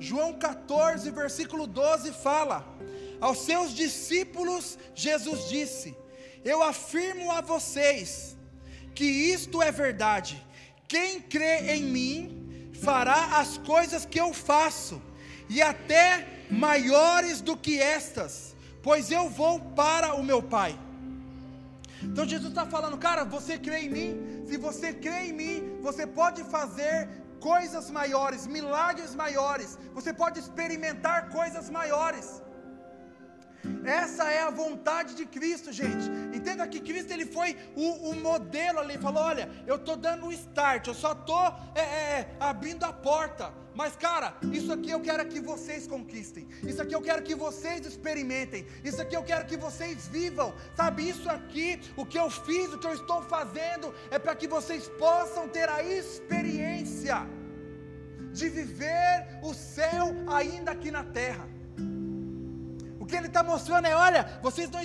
João 0.00 0.32
14, 0.32 1.10
versículo 1.10 1.66
12 1.66 2.10
fala: 2.12 2.66
Aos 3.20 3.38
seus 3.40 3.74
discípulos, 3.74 4.78
Jesus 4.94 5.48
disse: 5.50 5.94
Eu 6.42 6.62
afirmo 6.62 7.30
a 7.30 7.42
vocês 7.42 8.36
que 8.94 9.04
isto 9.04 9.62
é 9.62 9.70
verdade. 9.70 10.42
Quem 10.88 11.20
crê 11.20 11.74
em 11.74 11.82
mim 11.82 12.70
fará 12.82 13.38
as 13.38 13.58
coisas 13.58 14.06
que 14.06 14.18
eu 14.18 14.32
faço, 14.32 15.00
e 15.50 15.60
até 15.60 16.26
maiores 16.50 17.42
do 17.42 17.54
que 17.56 17.78
estas, 17.78 18.56
pois 18.82 19.10
eu 19.10 19.28
vou 19.28 19.60
para 19.60 20.14
o 20.14 20.24
meu 20.24 20.42
Pai. 20.42 20.76
Então 22.02 22.26
Jesus 22.26 22.48
está 22.48 22.64
falando, 22.64 22.96
cara, 22.96 23.24
você 23.24 23.58
crê 23.58 23.80
em 23.80 23.90
mim? 23.90 24.44
Se 24.46 24.56
você 24.56 24.94
crê 24.94 25.26
em 25.26 25.32
mim, 25.34 25.78
você 25.82 26.06
pode 26.06 26.42
fazer 26.44 27.06
coisas 27.40 27.90
maiores, 27.90 28.46
milagres 28.46 29.14
maiores, 29.14 29.78
você 29.94 30.12
pode 30.12 30.38
experimentar 30.38 31.30
coisas 31.30 31.68
maiores. 31.70 32.42
Essa 33.84 34.30
é 34.30 34.42
a 34.42 34.50
vontade 34.50 35.14
de 35.14 35.26
Cristo, 35.26 35.72
gente. 35.72 36.08
Entenda 36.34 36.66
que 36.66 36.80
Cristo 36.80 37.12
ele 37.12 37.26
foi 37.26 37.56
o, 37.74 38.10
o 38.10 38.16
modelo 38.16 38.78
ali. 38.78 38.98
Falou: 38.98 39.22
olha, 39.22 39.50
eu 39.66 39.76
estou 39.76 39.96
dando 39.96 40.26
o 40.26 40.32
start, 40.32 40.86
eu 40.86 40.94
só 40.94 41.12
estou 41.12 41.46
é, 41.74 41.80
é, 41.80 42.36
abrindo 42.38 42.84
a 42.84 42.92
porta. 42.92 43.52
Mas, 43.74 43.96
cara, 43.96 44.34
isso 44.52 44.72
aqui 44.72 44.90
eu 44.90 45.00
quero 45.00 45.26
que 45.26 45.40
vocês 45.40 45.86
conquistem. 45.86 46.48
Isso 46.62 46.82
aqui 46.82 46.94
eu 46.94 47.00
quero 47.00 47.22
que 47.22 47.34
vocês 47.34 47.86
experimentem. 47.86 48.66
Isso 48.84 49.00
aqui 49.00 49.16
eu 49.16 49.22
quero 49.22 49.46
que 49.46 49.56
vocês 49.56 50.08
vivam. 50.08 50.52
Sabe, 50.74 51.08
isso 51.08 51.28
aqui, 51.30 51.80
o 51.96 52.04
que 52.04 52.18
eu 52.18 52.28
fiz, 52.28 52.72
o 52.72 52.78
que 52.78 52.86
eu 52.86 52.94
estou 52.94 53.22
fazendo, 53.22 53.94
é 54.10 54.18
para 54.18 54.34
que 54.34 54.48
vocês 54.48 54.88
possam 54.98 55.48
ter 55.48 55.68
a 55.68 55.82
experiência 55.82 57.26
de 58.32 58.48
viver 58.48 59.40
o 59.42 59.54
céu 59.54 60.14
ainda 60.26 60.72
aqui 60.72 60.90
na 60.90 61.04
terra. 61.04 61.59
Que 63.10 63.16
ele 63.16 63.26
está 63.26 63.42
mostrando 63.42 63.86
é: 63.86 63.94
olha, 63.94 64.38
vocês 64.40 64.70
não, 64.70 64.80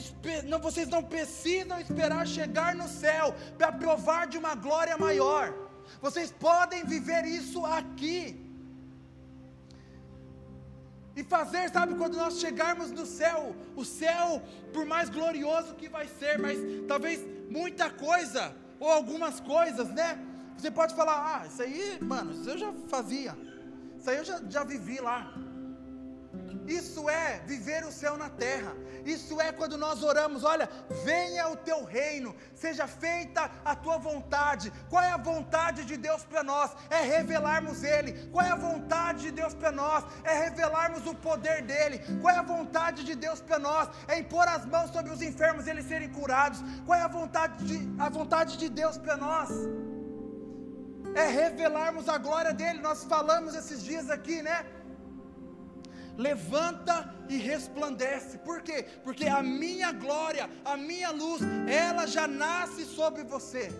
não, 0.50 0.60
vocês 0.60 0.88
não 0.88 1.03
precisam 1.03 1.79
esperar 1.79 2.27
chegar 2.27 2.75
no 2.75 2.88
céu 2.88 3.36
para 3.58 3.72
provar 3.72 4.25
de 4.27 4.38
uma 4.38 4.55
glória 4.55 4.98
maior. 4.98 5.53
Vocês 6.01 6.32
podem 6.32 6.84
viver 6.84 7.24
isso 7.25 7.63
aqui 7.65 8.41
e 11.15 11.24
fazer, 11.24 11.70
sabe, 11.70 11.96
quando 11.96 12.17
nós 12.17 12.39
chegarmos 12.39 12.91
no 12.91 13.05
céu, 13.05 13.55
o 13.75 13.86
céu, 13.86 14.41
por 14.74 14.86
mais 14.86 15.10
glorioso 15.10 15.75
que 15.75 15.88
vai 15.88 16.08
ser, 16.08 16.38
mas 16.38 16.58
talvez 16.88 17.22
muita 17.50 17.89
coisa, 17.89 18.53
ou 18.79 18.89
algumas 18.89 19.39
coisas, 19.39 19.88
né? 19.89 20.20
Você 20.58 20.70
pode 20.70 20.94
falar, 20.94 21.41
ah, 21.41 21.48
isso 21.48 21.62
aí, 21.62 21.98
mano, 22.01 22.34
isso 22.34 22.50
eu 22.50 22.58
já 22.58 22.74
fazia, 22.89 23.38
isso 23.98 24.10
aí 24.10 24.17
eu 24.17 24.25
já, 24.25 24.41
já 24.50 24.63
vivi 24.63 25.00
lá. 25.00 25.34
Isso 26.67 27.10
é 27.10 27.41
viver 27.45 27.84
o 27.86 27.91
céu 27.91 28.17
na 28.17 28.29
terra. 28.29 28.74
Isso 29.05 29.39
é 29.39 29.51
quando 29.51 29.77
nós 29.77 30.01
oramos, 30.03 30.43
olha, 30.43 30.67
venha 31.03 31.48
o 31.50 31.55
teu 31.55 31.84
reino, 31.84 32.36
seja 32.55 32.88
feita 32.88 33.51
a 33.63 33.75
tua 33.75 33.98
vontade. 33.98 34.72
Qual 34.89 35.03
é 35.03 35.12
a 35.12 35.17
vontade 35.17 35.86
de 35.86 35.95
Deus 35.95 36.24
para 36.24 36.43
nós? 36.43 36.72
É 36.89 37.01
revelarmos 37.01 37.84
Ele. 37.84 38.27
Qual 38.31 38.45
é 38.45 38.50
a 38.50 38.55
vontade 38.55 39.24
de 39.24 39.31
Deus 39.31 39.53
para 39.53 39.72
nós? 39.72 40.03
É 40.24 40.34
revelarmos 40.45 41.05
o 41.05 41.13
poder 41.13 41.62
dele. 41.62 42.00
Qual 42.19 42.34
é 42.34 42.38
a 42.38 42.41
vontade 42.41 43.03
de 43.03 43.15
Deus 43.15 43.39
para 43.41 43.60
nós? 43.60 43.89
É 44.07 44.17
impor 44.19 44.48
as 44.48 44.65
mãos 44.65 44.91
sobre 44.91 45.12
os 45.12 45.22
enfermos 45.22 45.67
e 45.67 45.69
eles 45.69 45.86
serem 45.86 46.10
curados. 46.10 46.60
Qual 46.86 46.98
é 46.98 47.03
a 47.03 47.07
vontade 47.07 47.63
de, 47.65 48.01
a 48.01 48.10
vontade 48.10 48.57
de 48.57 48.69
Deus 48.69 48.98
para 48.98 49.15
nós? 49.15 49.50
É 51.13 51.27
revelarmos 51.27 52.10
a 52.10 52.17
glória 52.17 52.53
dele. 52.53 52.79
Nós 52.79 53.03
falamos 53.03 53.53
esses 53.55 53.84
dias 53.84 54.10
aqui, 54.10 54.41
né? 54.41 54.65
Levanta 56.17 57.13
e 57.29 57.38
resplandece. 57.38 58.38
Por 58.39 58.62
quê? 58.62 58.86
Porque 59.03 59.27
a 59.27 59.41
minha 59.41 59.91
glória, 59.91 60.50
a 60.63 60.77
minha 60.77 61.12
luz, 61.12 61.41
ela 61.67 62.05
já 62.05 62.27
nasce 62.27 62.86
sobre 62.86 63.24
você. 63.24 63.72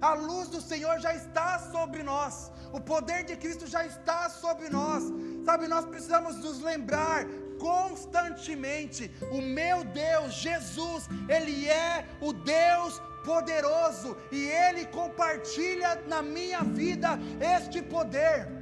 A 0.00 0.12
luz 0.14 0.48
do 0.48 0.60
Senhor 0.60 0.98
já 1.00 1.14
está 1.14 1.58
sobre 1.58 2.02
nós. 2.02 2.52
O 2.72 2.80
poder 2.80 3.24
de 3.24 3.36
Cristo 3.36 3.66
já 3.66 3.86
está 3.86 4.28
sobre 4.28 4.68
nós. 4.68 5.02
Sabe, 5.44 5.66
nós 5.66 5.86
precisamos 5.86 6.36
nos 6.36 6.60
lembrar 6.60 7.24
constantemente: 7.58 9.10
o 9.30 9.40
meu 9.40 9.84
Deus, 9.84 10.34
Jesus, 10.34 11.08
Ele 11.28 11.66
é 11.68 12.06
o 12.20 12.32
Deus 12.32 13.00
poderoso 13.24 14.16
e 14.30 14.46
Ele 14.46 14.84
compartilha 14.86 16.02
na 16.06 16.22
minha 16.22 16.62
vida 16.62 17.18
este 17.40 17.82
poder. 17.82 18.55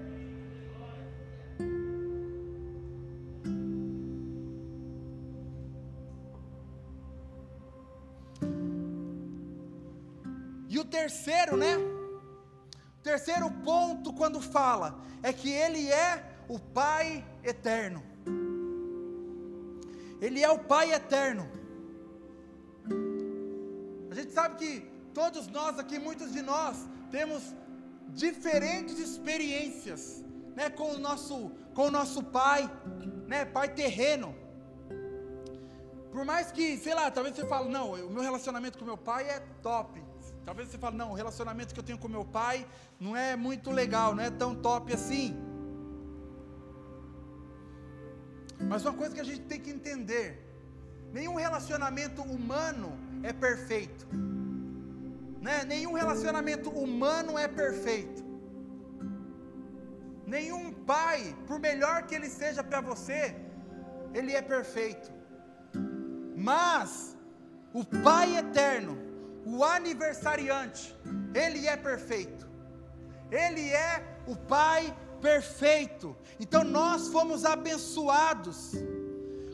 Terceiro, 11.05 11.57
né? 11.57 11.77
O 12.99 13.03
terceiro 13.03 13.51
ponto 13.63 14.13
quando 14.21 14.41
fala 14.41 14.89
é 15.23 15.33
que 15.33 15.51
ele 15.51 15.91
é 15.91 16.11
o 16.49 16.59
Pai 16.59 17.23
eterno. 17.43 18.03
Ele 20.21 20.43
é 20.43 20.51
o 20.51 20.59
Pai 20.59 20.93
eterno. 20.93 21.47
A 24.11 24.15
gente 24.15 24.33
sabe 24.33 24.57
que 24.57 24.71
todos 25.13 25.47
nós 25.49 25.79
aqui, 25.79 25.99
muitos 25.99 26.33
de 26.33 26.41
nós, 26.41 26.77
temos 27.11 27.43
diferentes 28.09 28.99
experiências, 28.99 30.25
né, 30.57 30.71
com 30.71 30.93
o 30.93 30.99
nosso, 30.99 31.51
com 31.75 31.87
o 31.89 31.91
nosso 31.91 32.23
pai, 32.23 32.71
né, 33.27 33.45
pai 33.45 33.69
terreno. 33.75 34.35
Por 36.13 36.25
mais 36.25 36.53
que, 36.53 36.79
sei 36.79 36.95
lá, 36.95 37.11
talvez 37.11 37.35
você 37.35 37.45
fale, 37.47 37.69
não, 37.69 37.93
o 37.93 38.11
meu 38.11 38.23
relacionamento 38.23 38.79
com 38.79 38.85
meu 38.85 38.97
pai 38.97 39.29
é 39.29 39.41
top. 39.63 40.04
Talvez 40.45 40.69
você 40.69 40.79
fale, 40.79 40.97
não, 40.97 41.11
o 41.13 41.15
relacionamento 41.15 41.73
que 41.73 41.81
eu 41.81 41.85
tenho 41.85 41.99
com 41.99 42.09
meu 42.09 42.25
pai 42.25 42.67
não 43.01 43.17
é 43.17 43.35
muito 43.35 43.71
legal, 43.71 44.15
não 44.15 44.23
é 44.23 44.31
tão 44.31 44.55
top 44.55 44.93
assim. 44.93 45.37
Mas 48.61 48.85
uma 48.85 48.95
coisa 48.95 49.15
que 49.15 49.21
a 49.21 49.25
gente 49.25 49.43
tem 49.43 49.61
que 49.61 49.71
entender: 49.71 50.27
nenhum 51.13 51.35
relacionamento 51.35 52.23
humano 52.23 52.93
é 53.23 53.33
perfeito. 53.33 54.07
Né? 55.41 55.65
Nenhum 55.65 55.93
relacionamento 55.93 56.71
humano 56.71 57.39
é 57.39 57.49
perfeito. 57.49 58.23
Nenhum 60.27 60.73
pai, 60.73 61.37
por 61.47 61.59
melhor 61.59 62.05
que 62.05 62.15
ele 62.15 62.31
seja 62.31 62.63
para 62.65 62.81
você, 62.81 63.37
ele 64.15 64.33
é 64.33 64.41
perfeito. 64.41 65.13
Mas 66.37 67.17
o 67.73 67.85
Pai 67.85 68.37
eterno, 68.37 69.04
o 69.45 69.63
aniversariante, 69.65 70.95
ele 71.35 71.67
é 71.67 71.77
perfeito. 71.77 72.49
Ele 73.31 73.68
é 73.71 74.03
o 74.27 74.37
Pai 74.37 74.95
perfeito. 75.21 76.16
Então 76.38 76.64
nós 76.64 77.09
fomos 77.09 77.45
abençoados 77.45 78.73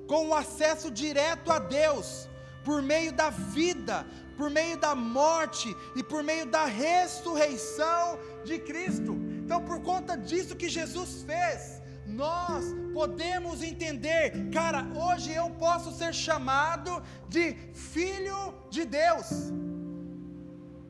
com 0.06 0.28
o 0.28 0.34
acesso 0.34 0.90
direto 0.90 1.50
a 1.52 1.58
Deus 1.58 2.28
por 2.64 2.82
meio 2.82 3.12
da 3.12 3.30
vida, 3.30 4.06
por 4.36 4.50
meio 4.50 4.76
da 4.76 4.94
morte 4.94 5.74
e 5.96 6.02
por 6.02 6.22
meio 6.22 6.46
da 6.46 6.64
ressurreição 6.64 8.18
de 8.44 8.58
Cristo. 8.58 9.12
Então, 9.44 9.62
por 9.64 9.80
conta 9.82 10.16
disso 10.16 10.56
que 10.56 10.68
Jesus 10.68 11.22
fez, 11.22 11.80
nós 12.06 12.64
podemos 12.92 13.62
entender, 13.62 14.50
cara, 14.52 14.86
hoje 14.94 15.32
eu 15.32 15.50
posso 15.50 15.92
ser 15.92 16.12
chamado 16.14 17.02
de 17.28 17.54
filho 17.74 18.54
de 18.70 18.84
Deus. 18.84 19.26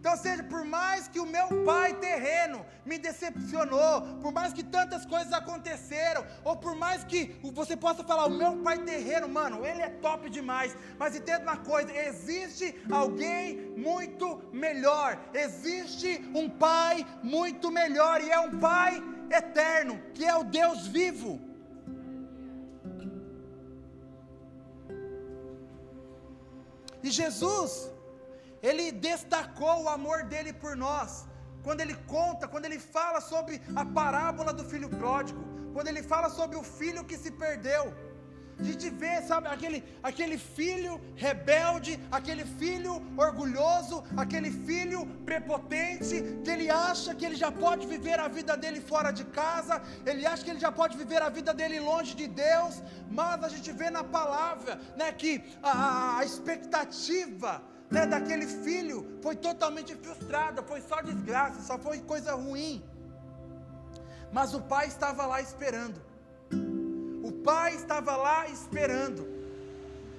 Então, 0.00 0.16
seja, 0.16 0.42
por 0.42 0.64
mais 0.64 1.06
que 1.08 1.20
o 1.20 1.26
meu 1.26 1.46
pai 1.62 1.92
terreno 1.92 2.64
me 2.86 2.96
decepcionou, 2.96 4.00
por 4.22 4.32
mais 4.32 4.50
que 4.50 4.62
tantas 4.62 5.04
coisas 5.04 5.30
aconteceram, 5.30 6.24
ou 6.42 6.56
por 6.56 6.74
mais 6.74 7.04
que 7.04 7.36
você 7.52 7.76
possa 7.76 8.02
falar, 8.02 8.24
o 8.24 8.30
meu 8.30 8.56
pai 8.62 8.78
terreno, 8.78 9.28
mano, 9.28 9.62
ele 9.62 9.82
é 9.82 9.90
top 9.90 10.30
demais, 10.30 10.74
mas 10.98 11.14
entenda 11.14 11.42
uma 11.42 11.58
coisa: 11.58 11.94
existe 11.94 12.74
alguém 12.90 13.74
muito 13.76 14.42
melhor, 14.50 15.20
existe 15.34 16.26
um 16.34 16.48
pai 16.48 17.06
muito 17.22 17.70
melhor, 17.70 18.22
e 18.22 18.30
é 18.30 18.40
um 18.40 18.58
pai 18.58 19.02
eterno, 19.30 20.00
que 20.14 20.24
é 20.24 20.34
o 20.34 20.44
Deus 20.44 20.86
vivo. 20.86 21.38
E 27.02 27.10
Jesus, 27.10 27.90
ele 28.62 28.92
destacou 28.92 29.82
o 29.82 29.88
amor 29.88 30.24
dele 30.24 30.52
por 30.52 30.76
nós. 30.76 31.26
Quando 31.62 31.80
ele 31.80 31.94
conta, 32.06 32.48
quando 32.48 32.64
ele 32.64 32.78
fala 32.78 33.20
sobre 33.20 33.60
a 33.76 33.84
parábola 33.84 34.52
do 34.52 34.64
filho 34.64 34.88
pródigo, 34.88 35.42
quando 35.74 35.88
ele 35.88 36.02
fala 36.02 36.28
sobre 36.30 36.56
o 36.56 36.62
filho 36.62 37.04
que 37.04 37.16
se 37.16 37.30
perdeu. 37.30 37.84
A 38.58 38.62
gente 38.62 38.90
vê, 38.90 39.22
sabe, 39.22 39.48
aquele, 39.48 39.82
aquele 40.02 40.36
filho 40.36 41.00
rebelde, 41.16 41.98
aquele 42.12 42.44
filho 42.44 42.94
orgulhoso, 43.16 44.04
aquele 44.14 44.50
filho 44.50 45.06
prepotente, 45.24 46.16
que 46.44 46.50
ele 46.50 46.68
acha 46.68 47.14
que 47.14 47.24
ele 47.24 47.36
já 47.36 47.50
pode 47.50 47.86
viver 47.86 48.20
a 48.20 48.28
vida 48.28 48.58
dele 48.58 48.82
fora 48.82 49.10
de 49.12 49.24
casa, 49.24 49.80
ele 50.04 50.26
acha 50.26 50.44
que 50.44 50.50
ele 50.50 50.60
já 50.60 50.70
pode 50.70 50.98
viver 50.98 51.22
a 51.22 51.30
vida 51.30 51.54
dele 51.54 51.80
longe 51.80 52.14
de 52.14 52.26
Deus, 52.26 52.82
mas 53.10 53.42
a 53.42 53.48
gente 53.48 53.72
vê 53.72 53.88
na 53.88 54.04
palavra, 54.04 54.78
né, 54.94 55.10
que 55.10 55.42
a, 55.62 56.18
a 56.18 56.24
expectativa 56.26 57.62
né, 57.90 58.06
daquele 58.06 58.46
filho 58.46 59.18
foi 59.22 59.34
totalmente 59.36 59.94
frustrada, 59.96 60.62
foi 60.62 60.80
só 60.82 61.00
desgraça, 61.00 61.62
só 61.62 61.78
foi 61.78 61.98
coisa 62.00 62.34
ruim. 62.34 62.82
Mas 64.32 64.54
o 64.54 64.60
pai 64.60 64.86
estava 64.86 65.26
lá 65.26 65.40
esperando. 65.40 66.00
O 67.22 67.32
pai 67.32 67.74
estava 67.74 68.16
lá 68.16 68.48
esperando. 68.48 69.28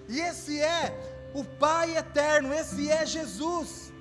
E 0.10 0.20
esse 0.20 0.60
é 0.60 0.94
o 1.34 1.44
Pai 1.44 1.98
eterno, 1.98 2.54
esse 2.54 2.90
é 2.90 3.06
Jesus. 3.06 3.92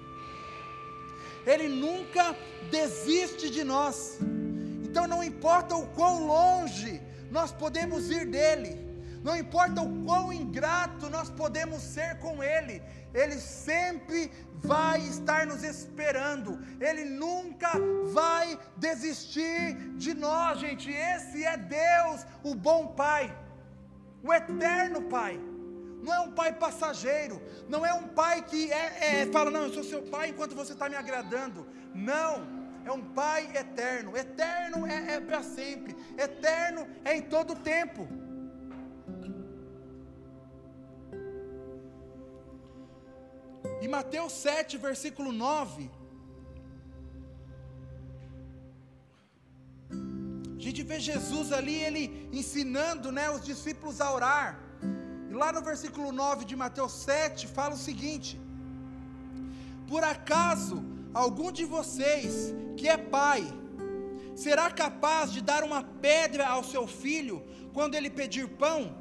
Ele 1.46 1.68
nunca 1.68 2.36
desiste 2.70 3.48
de 3.48 3.62
nós. 3.64 4.18
Então 4.82 5.06
não 5.06 5.22
importa 5.22 5.76
o 5.76 5.86
quão 5.88 6.26
longe 6.26 7.00
nós 7.30 7.52
podemos 7.52 8.10
ir 8.10 8.26
dele, 8.26 8.70
não 9.22 9.36
importa 9.36 9.82
o 9.82 10.04
quão 10.04 10.32
ingrato 10.32 11.10
nós 11.10 11.28
podemos 11.30 11.82
ser 11.82 12.18
com 12.18 12.42
ele, 12.42 12.82
ele 13.12 13.38
sempre 13.38 14.30
vai 14.62 15.00
estar 15.00 15.46
nos 15.46 15.62
esperando, 15.62 16.58
Ele 16.80 17.04
nunca 17.04 17.70
vai 18.12 18.58
desistir 18.76 19.74
de 19.96 20.14
nós, 20.14 20.60
gente. 20.60 20.90
Esse 20.90 21.44
é 21.44 21.56
Deus, 21.56 22.26
o 22.42 22.54
bom 22.54 22.88
Pai, 22.88 23.34
o 24.22 24.32
eterno 24.32 25.02
Pai. 25.02 25.40
Não 26.02 26.14
é 26.14 26.20
um 26.20 26.32
pai 26.32 26.50
passageiro, 26.54 27.42
não 27.68 27.84
é 27.84 27.92
um 27.92 28.08
pai 28.08 28.40
que 28.40 28.72
é, 28.72 29.20
é 29.20 29.26
fala, 29.26 29.50
não, 29.50 29.64
eu 29.64 29.72
sou 29.74 29.84
seu 29.84 30.02
pai 30.04 30.30
enquanto 30.30 30.54
você 30.54 30.72
está 30.72 30.88
me 30.88 30.96
agradando. 30.96 31.66
Não, 31.94 32.46
é 32.86 32.90
um 32.90 33.02
pai 33.12 33.50
eterno. 33.54 34.16
Eterno 34.16 34.86
é, 34.86 35.16
é 35.16 35.20
para 35.20 35.42
sempre, 35.42 35.94
eterno 36.16 36.88
é 37.04 37.16
em 37.18 37.22
todo 37.22 37.54
tempo. 37.54 38.08
Em 43.84 43.88
Mateus 43.88 44.32
7, 44.32 44.76
versículo 44.76 45.32
9, 45.32 45.90
a 50.58 50.62
gente 50.62 50.82
vê 50.82 51.00
Jesus 51.00 51.50
ali, 51.58 51.76
ele 51.86 52.28
ensinando 52.30 53.10
né, 53.10 53.30
os 53.30 53.42
discípulos 53.42 53.98
a 54.02 54.12
orar. 54.12 54.60
E 55.30 55.32
lá 55.32 55.50
no 55.50 55.62
versículo 55.62 56.12
9 56.12 56.44
de 56.44 56.54
Mateus 56.54 56.92
7 56.92 57.46
fala 57.46 57.74
o 57.74 57.84
seguinte: 57.88 58.38
Por 59.88 60.04
acaso 60.04 60.84
algum 61.14 61.50
de 61.50 61.64
vocês 61.64 62.54
que 62.76 62.86
é 62.86 62.98
pai, 62.98 63.42
será 64.36 64.70
capaz 64.70 65.32
de 65.32 65.40
dar 65.40 65.64
uma 65.64 65.82
pedra 65.82 66.46
ao 66.46 66.62
seu 66.62 66.86
filho 66.86 67.42
quando 67.72 67.94
ele 67.94 68.10
pedir 68.10 68.46
pão? 68.64 68.94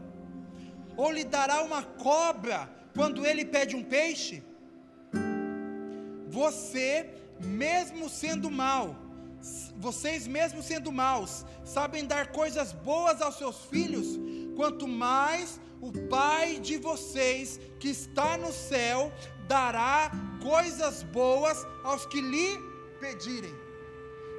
Ou 0.95 1.11
lhe 1.11 1.25
dará 1.25 1.61
uma 1.63 1.83
cobra 1.83 2.69
quando 2.95 3.25
ele 3.25 3.43
pede 3.43 3.75
um 3.75 3.83
peixe? 3.83 4.41
Você, 6.29 7.09
mesmo 7.39 8.09
sendo 8.09 8.49
mal, 8.49 8.95
vocês 9.77 10.27
mesmo 10.27 10.61
sendo 10.61 10.91
maus, 10.91 11.45
sabem 11.63 12.05
dar 12.05 12.31
coisas 12.31 12.71
boas 12.71 13.21
aos 13.21 13.37
seus 13.37 13.65
filhos, 13.65 14.07
quanto 14.55 14.87
mais 14.87 15.59
o 15.81 15.91
Pai 16.09 16.59
de 16.59 16.77
vocês 16.77 17.59
que 17.79 17.89
está 17.89 18.37
no 18.37 18.51
céu 18.51 19.11
dará 19.47 20.11
coisas 20.41 21.03
boas 21.03 21.65
aos 21.83 22.05
que 22.05 22.21
lhe 22.21 22.59
pedirem. 22.99 23.53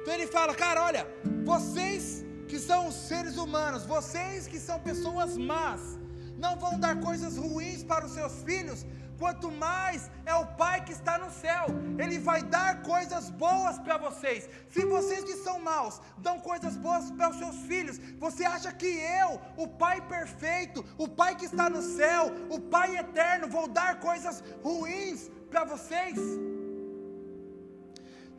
Então 0.01 0.13
ele 0.13 0.27
fala, 0.27 0.53
cara, 0.55 0.83
olha, 0.83 1.07
vocês 1.43 2.23
que 2.47 2.59
são 2.59 2.91
seres 2.91 3.37
humanos, 3.37 3.85
vocês 3.85 4.47
que 4.47 4.59
são 4.59 4.79
pessoas 4.79 5.37
más, 5.37 5.99
não 6.37 6.57
vão 6.57 6.79
dar 6.79 6.99
coisas 6.99 7.37
ruins 7.37 7.83
para 7.83 8.05
os 8.05 8.13
seus 8.13 8.43
filhos, 8.43 8.85
quanto 9.21 9.47
mais 9.51 10.09
é 10.25 10.33
o 10.33 10.47
Pai 10.61 10.77
que 10.85 10.93
está 10.99 11.15
no 11.23 11.29
céu, 11.43 11.65
Ele 12.01 12.17
vai 12.27 12.41
dar 12.55 12.81
coisas 12.81 13.29
boas 13.43 13.77
para 13.85 13.97
vocês. 14.05 14.49
Se 14.73 14.83
vocês 14.93 15.23
que 15.23 15.35
são 15.45 15.57
maus 15.69 15.95
dão 16.17 16.35
coisas 16.39 16.75
boas 16.85 17.11
para 17.11 17.29
os 17.29 17.37
seus 17.41 17.57
filhos, 17.69 17.97
você 18.25 18.43
acha 18.43 18.71
que 18.81 18.91
eu, 19.21 19.29
o 19.63 19.67
Pai 19.83 19.97
perfeito, 20.15 20.83
o 20.97 21.07
Pai 21.19 21.31
que 21.39 21.45
está 21.51 21.69
no 21.75 21.83
céu, 21.97 22.23
o 22.49 22.59
Pai 22.75 22.89
eterno, 23.03 23.53
vou 23.57 23.67
dar 23.79 23.91
coisas 23.99 24.43
ruins 24.63 25.29
para 25.51 25.65
vocês? 25.65 26.17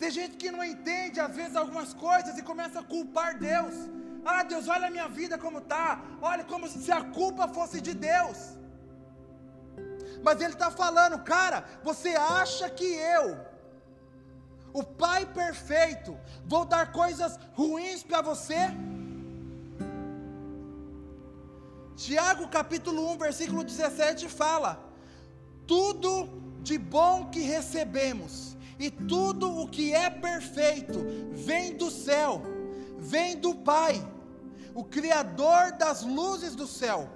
Tem 0.00 0.10
gente 0.10 0.36
que 0.36 0.50
não 0.50 0.64
entende 0.64 1.20
às 1.20 1.36
vezes 1.40 1.54
algumas 1.54 1.94
coisas 1.94 2.36
e 2.36 2.42
começa 2.42 2.80
a 2.80 2.88
culpar 2.94 3.38
Deus. 3.38 3.76
Ah, 4.24 4.42
Deus, 4.42 4.66
olha 4.74 4.88
a 4.88 4.94
minha 4.96 5.08
vida 5.20 5.38
como 5.38 5.58
está. 5.58 5.86
Olha 6.20 6.44
como 6.52 6.66
se 6.66 6.90
a 6.90 7.02
culpa 7.20 7.46
fosse 7.46 7.80
de 7.80 7.94
Deus. 7.94 8.40
Mas 10.22 10.40
ele 10.40 10.52
está 10.52 10.70
falando, 10.70 11.18
cara, 11.18 11.64
você 11.82 12.10
acha 12.10 12.70
que 12.70 12.84
eu, 12.84 13.36
o 14.72 14.82
Pai 14.82 15.26
perfeito, 15.26 16.18
vou 16.46 16.64
dar 16.64 16.92
coisas 16.92 17.38
ruins 17.54 18.02
para 18.02 18.22
você? 18.22 18.70
Tiago 21.96 22.48
capítulo 22.48 23.10
1, 23.12 23.18
versículo 23.18 23.64
17 23.64 24.28
fala: 24.28 24.82
Tudo 25.66 26.28
de 26.62 26.78
bom 26.78 27.28
que 27.28 27.40
recebemos, 27.40 28.56
e 28.78 28.90
tudo 28.90 29.60
o 29.60 29.68
que 29.68 29.92
é 29.92 30.08
perfeito, 30.08 31.04
vem 31.32 31.76
do 31.76 31.90
céu, 31.90 32.42
vem 32.98 33.36
do 33.36 33.54
Pai, 33.56 34.02
o 34.74 34.84
Criador 34.84 35.72
das 35.72 36.02
luzes 36.02 36.54
do 36.54 36.66
céu. 36.66 37.10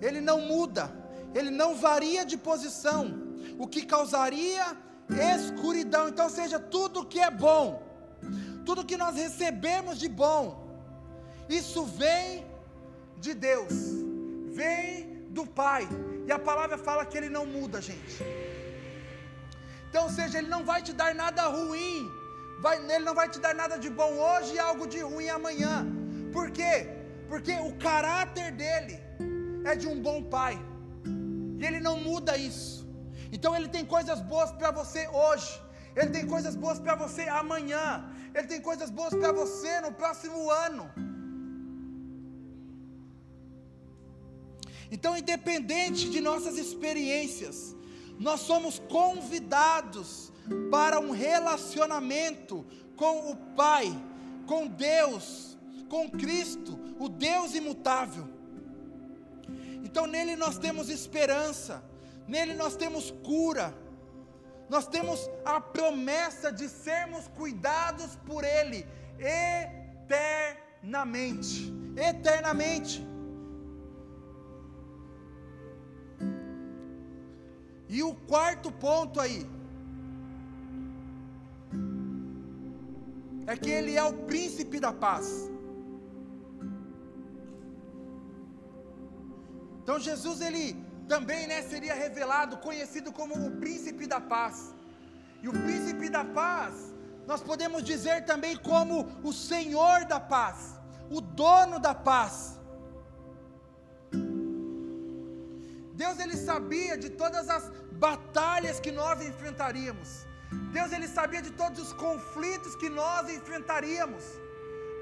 Ele 0.00 0.20
não 0.20 0.40
muda 0.40 1.01
ele 1.34 1.50
não 1.50 1.74
varia 1.74 2.24
de 2.24 2.36
posição, 2.36 3.02
o 3.58 3.66
que 3.66 3.84
causaria 3.84 4.76
escuridão. 5.36 6.08
Então, 6.08 6.28
seja 6.28 6.58
tudo 6.58 7.04
que 7.04 7.20
é 7.20 7.30
bom, 7.30 7.82
tudo 8.64 8.84
que 8.84 8.96
nós 8.96 9.16
recebemos 9.16 9.98
de 9.98 10.08
bom, 10.08 10.42
isso 11.48 11.84
vem 11.84 12.46
de 13.18 13.34
Deus, 13.34 13.74
vem 14.52 15.26
do 15.30 15.46
Pai. 15.46 15.88
E 16.26 16.32
a 16.32 16.38
palavra 16.38 16.78
fala 16.78 17.04
que 17.04 17.16
Ele 17.18 17.28
não 17.28 17.44
muda, 17.44 17.80
gente. 17.80 18.22
Então, 19.88 20.08
seja, 20.08 20.38
Ele 20.38 20.48
não 20.48 20.64
vai 20.64 20.80
te 20.82 20.92
dar 20.92 21.14
nada 21.14 21.42
ruim, 21.46 22.10
vai, 22.60 22.78
Ele 22.78 23.04
não 23.04 23.14
vai 23.14 23.28
te 23.28 23.38
dar 23.38 23.54
nada 23.54 23.76
de 23.76 23.90
bom 23.90 24.12
hoje 24.18 24.54
e 24.54 24.58
algo 24.58 24.86
de 24.86 25.00
ruim 25.00 25.28
amanhã. 25.28 25.86
Por 26.32 26.50
quê? 26.50 26.88
Porque 27.28 27.52
o 27.52 27.74
caráter 27.76 28.52
dele 28.52 28.98
é 29.64 29.74
de 29.74 29.86
um 29.86 30.00
bom 30.00 30.22
Pai. 30.22 30.71
E 31.62 31.66
Ele 31.66 31.80
não 31.80 31.96
muda 31.96 32.36
isso. 32.36 32.84
Então 33.30 33.54
Ele 33.56 33.68
tem 33.68 33.84
coisas 33.84 34.20
boas 34.20 34.50
para 34.50 34.70
você 34.72 35.06
hoje. 35.08 35.52
Ele 35.94 36.10
tem 36.10 36.26
coisas 36.26 36.56
boas 36.56 36.78
para 36.80 36.96
você 36.96 37.22
amanhã. 37.22 37.86
Ele 38.34 38.48
tem 38.48 38.60
coisas 38.60 38.90
boas 38.90 39.14
para 39.14 39.30
você 39.30 39.80
no 39.80 39.92
próximo 39.92 40.50
ano. 40.50 40.90
Então, 44.90 45.16
independente 45.16 46.10
de 46.10 46.20
nossas 46.20 46.58
experiências, 46.58 47.74
nós 48.18 48.40
somos 48.40 48.78
convidados 48.78 50.32
para 50.70 51.00
um 51.00 51.12
relacionamento 51.12 52.66
com 52.96 53.30
o 53.30 53.36
Pai, 53.62 53.86
com 54.46 54.66
Deus, 54.66 55.56
com 55.88 56.10
Cristo, 56.10 56.78
o 56.98 57.08
Deus 57.08 57.54
imutável. 57.54 58.28
Então 59.82 60.06
nele 60.06 60.36
nós 60.36 60.58
temos 60.58 60.88
esperança, 60.88 61.82
nele 62.26 62.54
nós 62.54 62.76
temos 62.76 63.10
cura, 63.24 63.74
nós 64.68 64.86
temos 64.86 65.28
a 65.44 65.60
promessa 65.60 66.52
de 66.52 66.68
sermos 66.68 67.28
cuidados 67.28 68.16
por 68.24 68.44
Ele 68.44 68.86
eternamente. 70.08 71.72
Eternamente. 71.96 73.06
E 77.88 78.02
o 78.02 78.14
quarto 78.14 78.72
ponto 78.72 79.20
aí 79.20 79.46
é 83.46 83.54
que 83.56 83.70
Ele 83.70 83.96
é 83.96 84.02
o 84.02 84.14
príncipe 84.24 84.80
da 84.80 84.92
paz. 84.92 85.50
Então 89.92 90.00
Jesus 90.00 90.40
ele 90.40 90.74
também 91.06 91.46
né, 91.46 91.60
seria 91.60 91.92
revelado, 91.92 92.56
conhecido 92.56 93.12
como 93.12 93.34
o 93.34 93.50
príncipe 93.62 94.06
da 94.06 94.18
paz. 94.18 94.74
E 95.42 95.48
o 95.50 95.52
príncipe 95.52 96.08
da 96.08 96.24
paz, 96.24 96.94
nós 97.26 97.42
podemos 97.42 97.82
dizer 97.84 98.24
também 98.24 98.56
como 98.56 99.06
o 99.22 99.34
Senhor 99.34 100.06
da 100.06 100.18
paz, 100.18 100.80
o 101.10 101.20
dono 101.20 101.78
da 101.78 101.94
paz. 101.94 102.58
Deus 105.92 106.18
ele 106.18 106.38
sabia 106.38 106.96
de 106.96 107.10
todas 107.10 107.50
as 107.50 107.70
batalhas 108.06 108.80
que 108.80 108.90
nós 108.90 109.20
enfrentaríamos. 109.20 110.26
Deus 110.72 110.90
ele 110.90 111.06
sabia 111.06 111.42
de 111.42 111.50
todos 111.50 111.78
os 111.82 111.92
conflitos 111.92 112.74
que 112.76 112.88
nós 112.88 113.28
enfrentaríamos. 113.28 114.24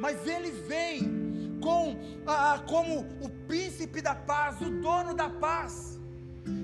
Mas 0.00 0.26
ele 0.26 0.50
vem 0.50 1.19
com, 1.61 1.96
ah, 2.27 2.62
como 2.66 3.01
o 3.20 3.29
príncipe 3.46 4.01
da 4.01 4.14
paz, 4.14 4.61
o 4.61 4.70
dono 4.70 5.14
da 5.14 5.29
paz. 5.29 5.99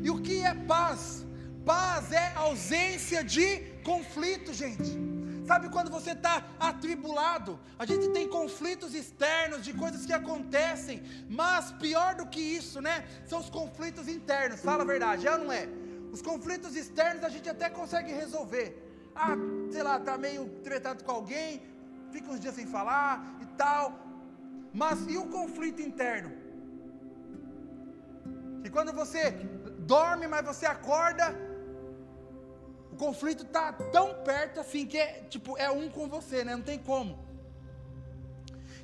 E 0.02 0.10
o 0.10 0.20
que 0.20 0.42
é 0.42 0.54
paz? 0.54 1.24
Paz 1.64 2.12
é 2.12 2.32
ausência 2.34 3.22
de 3.22 3.58
conflito, 3.84 4.52
gente. 4.52 5.06
Sabe 5.46 5.68
quando 5.68 5.90
você 5.90 6.10
está 6.10 6.44
atribulado? 6.58 7.58
A 7.78 7.86
gente 7.86 8.08
tem 8.08 8.28
conflitos 8.28 8.94
externos 8.94 9.62
de 9.62 9.72
coisas 9.72 10.04
que 10.04 10.12
acontecem, 10.12 11.02
mas 11.28 11.70
pior 11.72 12.16
do 12.16 12.26
que 12.26 12.40
isso, 12.40 12.80
né? 12.80 13.04
São 13.26 13.38
os 13.38 13.48
conflitos 13.48 14.08
internos. 14.08 14.60
Fala 14.60 14.82
a 14.82 14.86
verdade, 14.86 15.26
é 15.26 15.32
ou 15.32 15.38
não 15.38 15.52
é? 15.52 15.68
Os 16.12 16.20
conflitos 16.20 16.74
externos 16.74 17.22
a 17.22 17.28
gente 17.28 17.48
até 17.48 17.70
consegue 17.70 18.12
resolver. 18.12 18.82
Ah, 19.14 19.36
sei 19.70 19.82
lá, 19.82 20.00
tá 20.00 20.18
meio 20.18 20.48
tretado 20.64 21.04
com 21.04 21.12
alguém, 21.12 21.62
fica 22.10 22.30
uns 22.30 22.40
dias 22.40 22.54
sem 22.54 22.66
falar 22.66 23.38
e 23.40 23.46
tal. 23.56 24.05
Mas 24.80 24.98
e 25.12 25.16
o 25.16 25.26
conflito 25.36 25.80
interno? 25.80 26.30
Que 28.62 28.70
quando 28.74 28.92
você 28.92 29.22
dorme, 29.94 30.26
mas 30.32 30.44
você 30.44 30.66
acorda, 30.66 31.26
o 32.92 32.96
conflito 33.04 33.42
está 33.44 33.72
tão 33.96 34.08
perto 34.30 34.60
assim 34.60 34.84
que 34.84 34.98
é 34.98 35.22
tipo 35.34 35.56
é 35.56 35.70
um 35.70 35.88
com 35.88 36.06
você, 36.16 36.44
né? 36.44 36.54
Não 36.54 36.66
tem 36.70 36.78
como. 36.78 37.18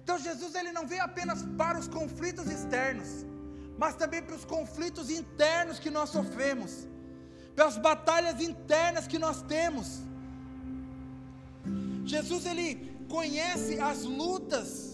Então 0.03 0.17
Jesus 0.19 0.55
ele 0.55 0.73
não 0.73 0.87
veio 0.87 1.03
apenas 1.03 1.43
para 1.59 1.79
os 1.79 1.89
conflitos 1.89 2.47
externos, 2.57 3.11
mas 3.83 3.95
também 3.95 4.23
para 4.23 4.35
os 4.41 4.47
conflitos 4.47 5.11
internos 5.11 5.79
que 5.79 5.91
nós 5.91 6.09
sofremos, 6.09 6.89
pelas 7.55 7.77
batalhas 7.77 8.41
internas 8.41 9.07
que 9.07 9.19
nós 9.19 9.43
temos. 9.43 10.01
Jesus 12.15 12.47
ele 12.47 12.97
conhece 13.11 13.79
as 13.79 14.05
lutas 14.05 14.92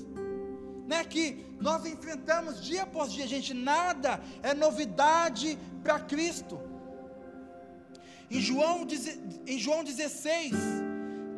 né, 0.89 1.05
que 1.05 1.45
nós 1.61 1.85
enfrentamos 1.85 2.65
dia 2.65 2.85
após 2.85 3.13
dia, 3.13 3.27
gente, 3.29 3.53
nada 3.53 4.19
é 4.43 4.55
novidade 4.55 5.59
para 5.83 6.01
Cristo. 6.01 6.59
Em 8.31 8.41
João, 8.41 8.87
em 9.47 9.59
João 9.59 9.85
16, 9.85 10.55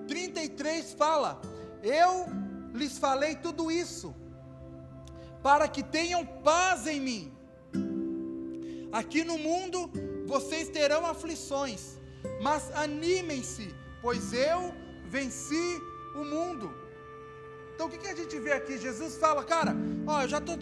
33 0.07 0.93
fala: 0.93 1.41
Eu 1.83 2.29
lhes 2.73 2.97
falei 2.97 3.35
tudo 3.35 3.73
isso, 3.73 4.15
para 5.43 5.67
que 5.67 5.83
tenham 5.83 6.25
paz 6.25 6.87
em 6.87 7.01
mim. 7.01 7.33
Aqui 8.93 9.25
no 9.25 9.37
mundo 9.37 9.91
vocês 10.27 10.69
terão 10.69 11.05
aflições, 11.05 11.99
mas 12.41 12.71
animem-se, 12.77 13.75
pois 14.01 14.33
eu 14.33 14.73
venci 15.09 15.83
o 16.15 16.25
mundo. 16.25 16.80
Então 17.81 17.89
o 17.89 17.93
que, 17.93 17.97
que 17.97 18.09
a 18.09 18.15
gente 18.15 18.39
vê 18.39 18.53
aqui? 18.53 18.77
Jesus 18.77 19.17
fala, 19.17 19.43
cara, 19.43 19.75
ó, 20.07 20.21
eu 20.21 20.29
já 20.29 20.37
estou 20.37 20.59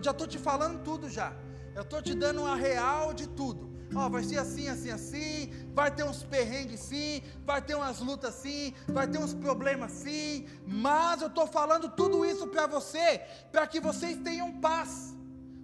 já 0.00 0.12
tô 0.14 0.28
te 0.28 0.38
falando 0.38 0.80
tudo 0.84 1.08
já. 1.08 1.32
Eu 1.74 1.82
estou 1.82 2.00
te 2.00 2.14
dando 2.14 2.46
a 2.46 2.54
real 2.54 3.12
de 3.12 3.26
tudo. 3.26 3.68
Ó, 3.92 4.08
vai 4.08 4.22
ser 4.22 4.38
assim, 4.38 4.68
assim, 4.68 4.92
assim, 4.92 5.50
vai 5.74 5.90
ter 5.90 6.04
uns 6.04 6.22
perrengues 6.22 6.78
sim, 6.78 7.20
vai 7.44 7.60
ter 7.60 7.74
umas 7.74 7.98
lutas 7.98 8.34
sim, 8.34 8.72
vai 8.86 9.08
ter 9.08 9.18
uns 9.18 9.34
problemas 9.34 9.90
sim, 9.90 10.46
mas 10.64 11.20
eu 11.20 11.26
estou 11.26 11.48
falando 11.48 11.88
tudo 11.88 12.24
isso 12.24 12.46
para 12.46 12.68
você, 12.68 13.20
para 13.50 13.66
que 13.66 13.80
vocês 13.80 14.16
tenham 14.18 14.60
paz. 14.60 15.16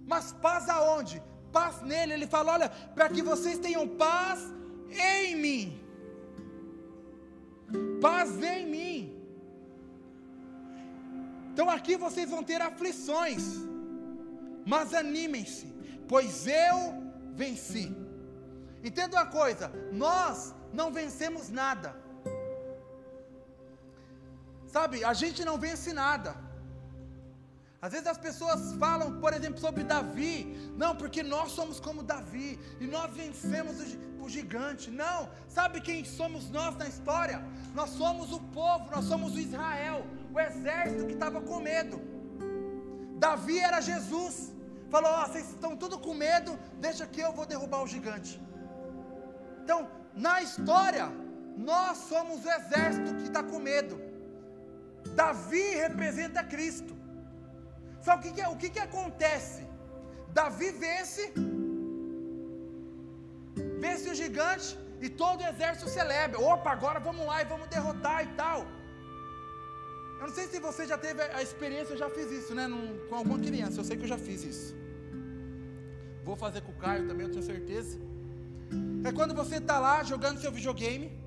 Mas 0.05 0.33
paz 0.33 0.67
aonde? 0.67 1.23
Paz 1.53 1.81
nele. 1.81 2.11
Ele 2.11 2.27
fala: 2.27 2.51
olha, 2.55 2.69
para 2.93 3.07
que 3.07 3.21
vocês 3.21 3.57
tenham 3.57 3.87
paz 3.87 4.53
em 4.89 5.37
mim. 5.37 5.81
Paz 8.01 8.37
em 8.43 8.65
mim. 8.65 9.18
Então 11.59 11.69
aqui 11.69 11.97
vocês 11.97 12.29
vão 12.29 12.41
ter 12.41 12.61
aflições, 12.61 13.43
mas 14.65 14.93
animem-se, 14.93 15.65
pois 16.07 16.47
eu 16.47 16.77
venci. 17.33 17.93
Entenda 18.81 19.17
uma 19.17 19.25
coisa: 19.25 19.69
nós 19.91 20.55
não 20.71 20.89
vencemos 20.89 21.49
nada. 21.49 21.93
Sabe, 24.67 25.03
a 25.03 25.11
gente 25.11 25.43
não 25.43 25.57
vence 25.57 25.91
nada. 25.91 26.33
Às 27.81 27.93
vezes 27.93 28.07
as 28.07 28.17
pessoas 28.17 28.73
falam, 28.73 29.19
por 29.21 29.31
exemplo, 29.33 29.59
sobre 29.59 29.83
Davi, 29.83 30.33
não, 30.75 30.95
porque 30.95 31.23
nós 31.23 31.51
somos 31.51 31.79
como 31.79 32.03
Davi 32.03 32.59
e 32.79 32.85
nós 32.85 33.09
vencemos 33.13 33.77
o, 34.19 34.27
gigante. 34.27 34.91
Não, 34.91 35.29
sabe 35.47 35.81
quem 35.81 36.03
somos 36.05 36.49
nós 36.49 36.75
na 36.75 36.87
história? 36.87 37.41
Nós 37.73 37.91
somos 37.91 38.31
o 38.31 38.39
povo, 38.39 38.91
nós 38.91 39.05
somos 39.05 39.33
o 39.33 39.39
Israel, 39.39 40.05
o 40.31 40.39
exército 40.39 41.05
que 41.05 41.13
estava 41.13 41.41
com 41.41 41.59
medo. 41.59 41.99
Davi 43.17 43.57
era 43.59 43.81
Jesus, 43.81 44.51
falou: 44.91 45.11
oh, 45.15 45.27
vocês 45.27 45.49
estão 45.49 45.75
tudo 45.75 45.97
com 45.97 46.13
medo, 46.13 46.59
deixa 46.79 47.07
que 47.07 47.21
eu 47.21 47.31
vou 47.31 47.45
derrubar 47.45 47.81
o 47.81 47.87
gigante. 47.87 48.39
Então, 49.63 49.89
na 50.13 50.41
história, 50.41 51.09
nós 51.57 51.97
somos 51.97 52.45
o 52.45 52.51
exército 52.51 53.15
que 53.15 53.23
está 53.23 53.41
com 53.41 53.57
medo. 53.57 53.99
Davi 55.15 55.75
representa 55.75 56.43
Cristo. 56.43 56.98
Só 58.05 58.15
o 58.15 58.19
que, 58.19 58.31
que, 58.31 58.43
o 58.53 58.57
que, 58.61 58.69
que 58.69 58.79
acontece? 58.79 59.61
Davi 60.33 60.71
vence, 60.71 61.33
vence 63.79 64.09
o 64.09 64.15
gigante 64.15 64.77
e 65.01 65.09
todo 65.09 65.41
o 65.41 65.47
exército 65.47 65.89
celebra. 65.89 66.39
Opa, 66.39 66.71
agora 66.71 66.99
vamos 66.99 67.25
lá 67.25 67.41
e 67.41 67.45
vamos 67.45 67.67
derrotar 67.67 68.23
e 68.23 68.27
tal. 68.41 68.59
Eu 70.19 70.27
não 70.27 70.33
sei 70.35 70.47
se 70.47 70.59
você 70.59 70.85
já 70.85 70.97
teve 70.97 71.21
a 71.21 71.41
experiência, 71.41 71.93
eu 71.93 71.97
já 71.97 72.09
fiz 72.09 72.29
isso, 72.31 72.53
né? 72.53 72.67
Num, 72.67 73.07
com 73.07 73.15
alguma 73.15 73.39
criança, 73.39 73.79
eu 73.79 73.85
sei 73.85 73.95
que 73.95 74.03
eu 74.03 74.13
já 74.15 74.17
fiz 74.17 74.43
isso. 74.43 74.75
Vou 76.25 76.35
fazer 76.35 76.61
com 76.61 76.73
o 76.73 76.75
Caio 76.75 77.07
também, 77.07 77.25
eu 77.25 77.31
tenho 77.31 77.43
certeza. 77.43 77.97
É 79.07 79.11
quando 79.11 79.33
você 79.33 79.55
está 79.55 79.79
lá 79.79 80.03
jogando 80.03 80.41
seu 80.41 80.51
videogame. 80.51 81.17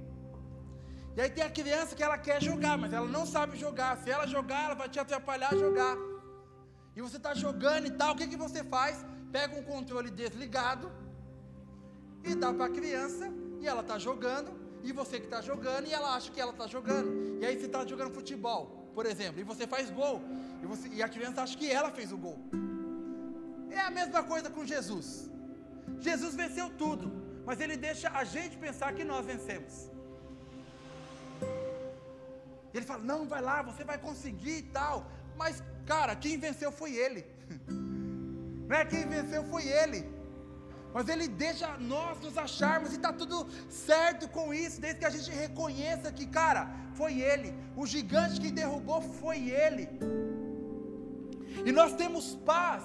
E 1.17 1.21
aí 1.21 1.31
tem 1.31 1.45
a 1.45 1.51
criança 1.51 1.97
que 1.97 2.03
ela 2.03 2.19
quer 2.19 2.43
jogar, 2.43 2.77
mas 2.79 2.93
ela 2.93 3.09
não 3.09 3.25
sabe 3.27 3.57
jogar. 3.57 3.97
Se 4.03 4.11
ela 4.11 4.27
jogar, 4.27 4.65
ela 4.67 4.75
vai 4.75 4.89
te 4.89 5.01
atrapalhar 5.01 5.53
a 5.53 5.57
jogar. 5.57 5.97
E 6.95 7.01
você 7.01 7.17
está 7.17 7.35
jogando 7.35 7.87
e 7.87 7.91
tal, 7.91 8.15
o 8.15 8.17
que, 8.17 8.27
que 8.27 8.37
você 8.37 8.63
faz? 8.63 9.05
Pega 9.31 9.59
um 9.59 9.63
controle 9.63 10.11
desligado 10.11 10.91
e 12.25 12.35
dá 12.35 12.53
para 12.53 12.67
a 12.67 12.71
criança, 12.71 13.33
e 13.61 13.67
ela 13.67 13.81
está 13.81 13.99
jogando, 13.99 14.51
e 14.83 14.93
você 14.93 15.19
que 15.19 15.27
está 15.27 15.41
jogando, 15.41 15.87
e 15.87 15.93
ela 15.93 16.15
acha 16.17 16.31
que 16.31 16.41
ela 16.41 16.53
está 16.53 16.67
jogando. 16.67 17.41
E 17.41 17.47
aí 17.47 17.59
você 17.59 17.67
está 17.67 17.85
jogando 17.87 18.15
futebol, 18.15 18.91
por 18.95 19.07
exemplo, 19.07 19.41
e 19.41 19.45
você 19.45 19.67
faz 19.67 19.91
gol, 19.91 20.21
e, 20.63 20.67
você, 20.67 20.89
e 20.89 21.03
a 21.03 21.09
criança 21.09 21.43
acha 21.43 21.57
que 21.57 21.71
ela 21.71 21.91
fez 21.91 22.13
o 22.13 22.19
gol. 22.19 22.39
É 23.71 23.81
a 23.81 23.91
mesma 23.91 24.23
coisa 24.23 24.51
com 24.51 24.65
Jesus. 24.65 25.31
Jesus 25.99 26.35
venceu 26.35 26.69
tudo, 26.83 27.11
mas 27.47 27.61
ele 27.61 27.77
deixa 27.77 28.11
a 28.11 28.23
gente 28.23 28.57
pensar 28.57 28.93
que 28.93 29.05
nós 29.05 29.25
vencemos. 29.25 29.91
Ele 32.75 32.87
fala: 32.91 33.03
não, 33.03 33.27
vai 33.27 33.41
lá, 33.41 33.63
você 33.63 33.85
vai 33.85 33.99
conseguir 33.99 34.59
e 34.59 34.63
tal. 34.79 35.07
Mas, 35.37 35.63
cara, 35.87 36.15
quem 36.17 36.39
venceu 36.39 36.71
foi 36.71 36.95
ele. 36.95 37.25
Não 38.69 38.77
é 38.77 38.85
quem 38.85 39.07
venceu 39.07 39.45
foi 39.45 39.67
ele. 39.67 40.09
Mas 40.95 41.09
ele 41.09 41.27
deixa 41.27 41.69
nós 41.79 42.21
nos 42.21 42.37
acharmos 42.37 42.93
e 42.93 42.97
está 42.97 43.13
tudo 43.13 43.47
certo 43.69 44.29
com 44.29 44.53
isso, 44.53 44.81
desde 44.81 45.01
que 45.01 45.07
a 45.07 45.11
gente 45.11 45.31
reconheça 45.31 46.13
que, 46.13 46.27
cara, 46.27 46.71
foi 46.95 47.21
ele. 47.21 47.55
O 47.77 47.87
gigante 47.87 48.41
que 48.41 48.51
derrubou 48.51 49.01
foi 49.01 49.49
ele. 49.49 49.89
E 51.65 51.73
nós 51.73 51.95
temos 51.95 52.37
paz, 52.45 52.85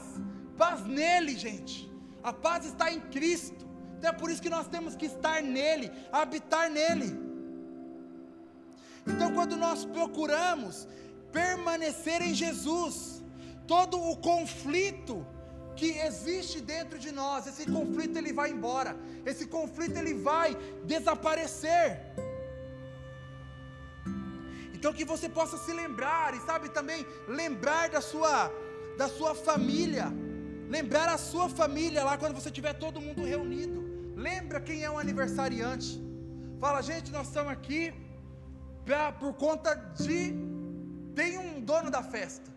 paz 0.57 0.85
nele, 0.85 1.37
gente. 1.37 1.91
A 2.23 2.31
paz 2.31 2.65
está 2.65 2.91
em 2.91 3.01
Cristo. 3.01 3.65
Então 3.97 4.09
é 4.11 4.13
por 4.13 4.29
isso 4.29 4.41
que 4.41 4.49
nós 4.49 4.67
temos 4.67 4.95
que 4.95 5.07
estar 5.07 5.41
nele, 5.41 5.91
habitar 6.11 6.69
nele. 6.69 7.27
Então, 9.05 9.33
quando 9.33 9.55
nós 9.55 9.85
procuramos 9.85 10.87
permanecer 11.31 12.21
em 12.21 12.33
Jesus, 12.33 13.23
todo 13.67 14.01
o 14.01 14.15
conflito 14.17 15.25
que 15.75 15.89
existe 15.99 16.59
dentro 16.59 16.97
de 16.97 17.11
nós, 17.11 17.45
esse 17.45 17.65
conflito 17.71 18.17
ele 18.17 18.33
vai 18.33 18.49
embora, 18.49 18.97
esse 19.25 19.45
conflito 19.45 19.97
ele 19.97 20.15
vai 20.15 20.55
desaparecer. 20.85 22.01
Então 24.73 24.93
que 24.93 25.05
você 25.05 25.27
possa 25.27 25.57
se 25.57 25.73
lembrar 25.73 26.33
e 26.35 26.39
sabe 26.41 26.69
também 26.69 27.05
lembrar 27.27 27.89
da 27.89 28.01
sua 28.01 28.51
da 28.97 29.07
sua 29.07 29.35
família, 29.35 30.07
lembrar 30.67 31.07
a 31.07 31.17
sua 31.17 31.47
família 31.47 32.03
lá 32.03 32.17
quando 32.17 32.33
você 32.33 32.49
tiver 32.49 32.73
todo 32.73 32.99
mundo 32.99 33.23
reunido. 33.23 33.79
Lembra 34.15 34.59
quem 34.59 34.83
é 34.83 34.89
o 34.89 34.97
aniversariante. 34.97 36.01
Fala, 36.59 36.81
gente, 36.81 37.11
nós 37.11 37.27
estamos 37.27 37.51
aqui 37.51 37.93
pra, 38.83 39.11
por 39.11 39.33
conta 39.33 39.75
de 39.75 40.33
tem 41.17 41.35
um 41.35 41.59
dono 41.59 41.89
da 41.89 42.03
festa. 42.03 42.47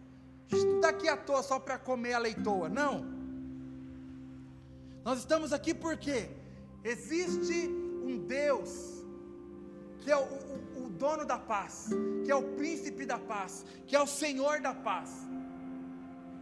A 0.53 0.55
gente 0.55 0.67
não 0.67 0.77
está 0.77 0.91
aqui 0.91 1.09
à 1.09 1.17
toa 1.17 1.43
só 1.43 1.59
para 1.59 1.79
comer 1.79 2.13
a 2.13 2.19
leitoa, 2.19 2.69
não. 2.69 2.95
Nós 5.03 5.19
estamos 5.21 5.51
aqui 5.55 5.73
porque 5.73 6.29
existe 6.85 7.69
um 8.05 8.19
Deus 8.19 8.71
que 10.01 10.11
é 10.11 10.17
o, 10.17 10.21
o, 10.21 10.85
o, 10.85 10.89
dono 10.91 11.25
da 11.25 11.39
paz, 11.39 11.89
que 12.25 12.31
é 12.31 12.35
o 12.35 12.43
príncipe 12.59 13.07
da 13.07 13.19
paz, 13.19 13.65
que 13.87 13.97
é 13.97 14.01
o 14.01 14.07
Senhor 14.07 14.61
da 14.61 14.75
paz. 14.75 15.11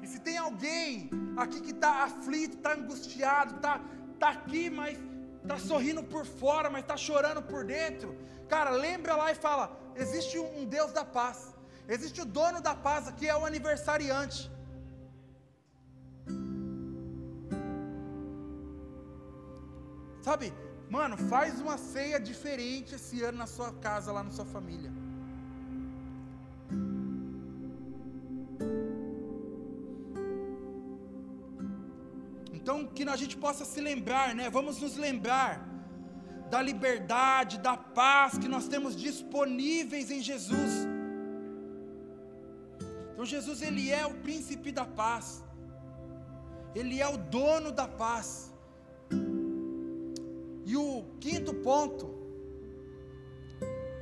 E 0.03 0.07
se 0.07 0.19
tem 0.19 0.37
alguém 0.39 1.11
aqui 1.37 1.61
que 1.61 1.71
está 1.71 2.05
aflito, 2.05 2.57
está 2.57 2.75
angustiado, 2.75 3.57
está 3.57 3.81
tá 4.19 4.31
aqui, 4.31 4.71
mas 4.71 4.99
está 5.43 5.57
sorrindo 5.59 6.03
por 6.03 6.25
fora, 6.25 6.69
mas 6.69 6.83
está 6.83 6.97
chorando 6.97 7.43
por 7.43 7.65
dentro, 7.65 8.17
cara, 8.49 8.71
lembra 8.71 9.15
lá 9.15 9.31
e 9.31 9.37
fala: 9.37 9.79
existe 9.95 10.37
um, 10.39 10.61
um 10.61 10.65
Deus 10.65 10.93
da 10.93 11.05
paz. 11.05 11.58
Existe 11.97 12.21
o 12.21 12.27
dono 12.39 12.61
da 12.61 12.75
paz 12.75 13.11
que 13.19 13.27
é 13.27 13.35
o 13.35 13.47
aniversariante. 13.47 14.51
Sabe, 20.21 20.53
mano, 20.91 21.17
faz 21.17 21.61
uma 21.65 21.79
ceia 21.79 22.19
diferente 22.21 22.95
esse 22.95 23.23
ano 23.23 23.39
na 23.39 23.47
sua 23.47 23.73
casa, 23.73 24.13
lá 24.13 24.23
na 24.23 24.31
sua 24.31 24.45
família. 24.45 24.93
Então, 32.53 32.87
que 32.87 33.05
a 33.05 33.17
gente 33.17 33.39
possa 33.39 33.65
se 33.65 33.81
lembrar, 33.81 34.35
né? 34.35 34.51
Vamos 34.51 34.79
nos 34.83 34.99
lembrar 34.99 35.67
da 36.51 36.61
liberdade, 36.61 37.59
da 37.59 37.79
paz 37.79 38.37
que 38.37 38.47
nós 38.47 38.69
temos 38.69 38.95
disponíveis 38.95 40.11
em 40.11 40.21
Jesus. 40.21 40.98
Então 43.19 43.27
Jesus 43.27 43.63
ele 43.63 43.91
é 43.91 44.07
o 44.07 44.15
príncipe 44.15 44.71
da 44.71 44.85
paz. 44.85 45.43
Ele 46.73 47.01
é 47.01 47.09
o 47.09 47.17
dono 47.17 47.73
da 47.73 47.89
paz. 47.89 48.55
E 50.65 50.77
o 50.77 51.03
quinto 51.19 51.53
ponto, 51.53 52.15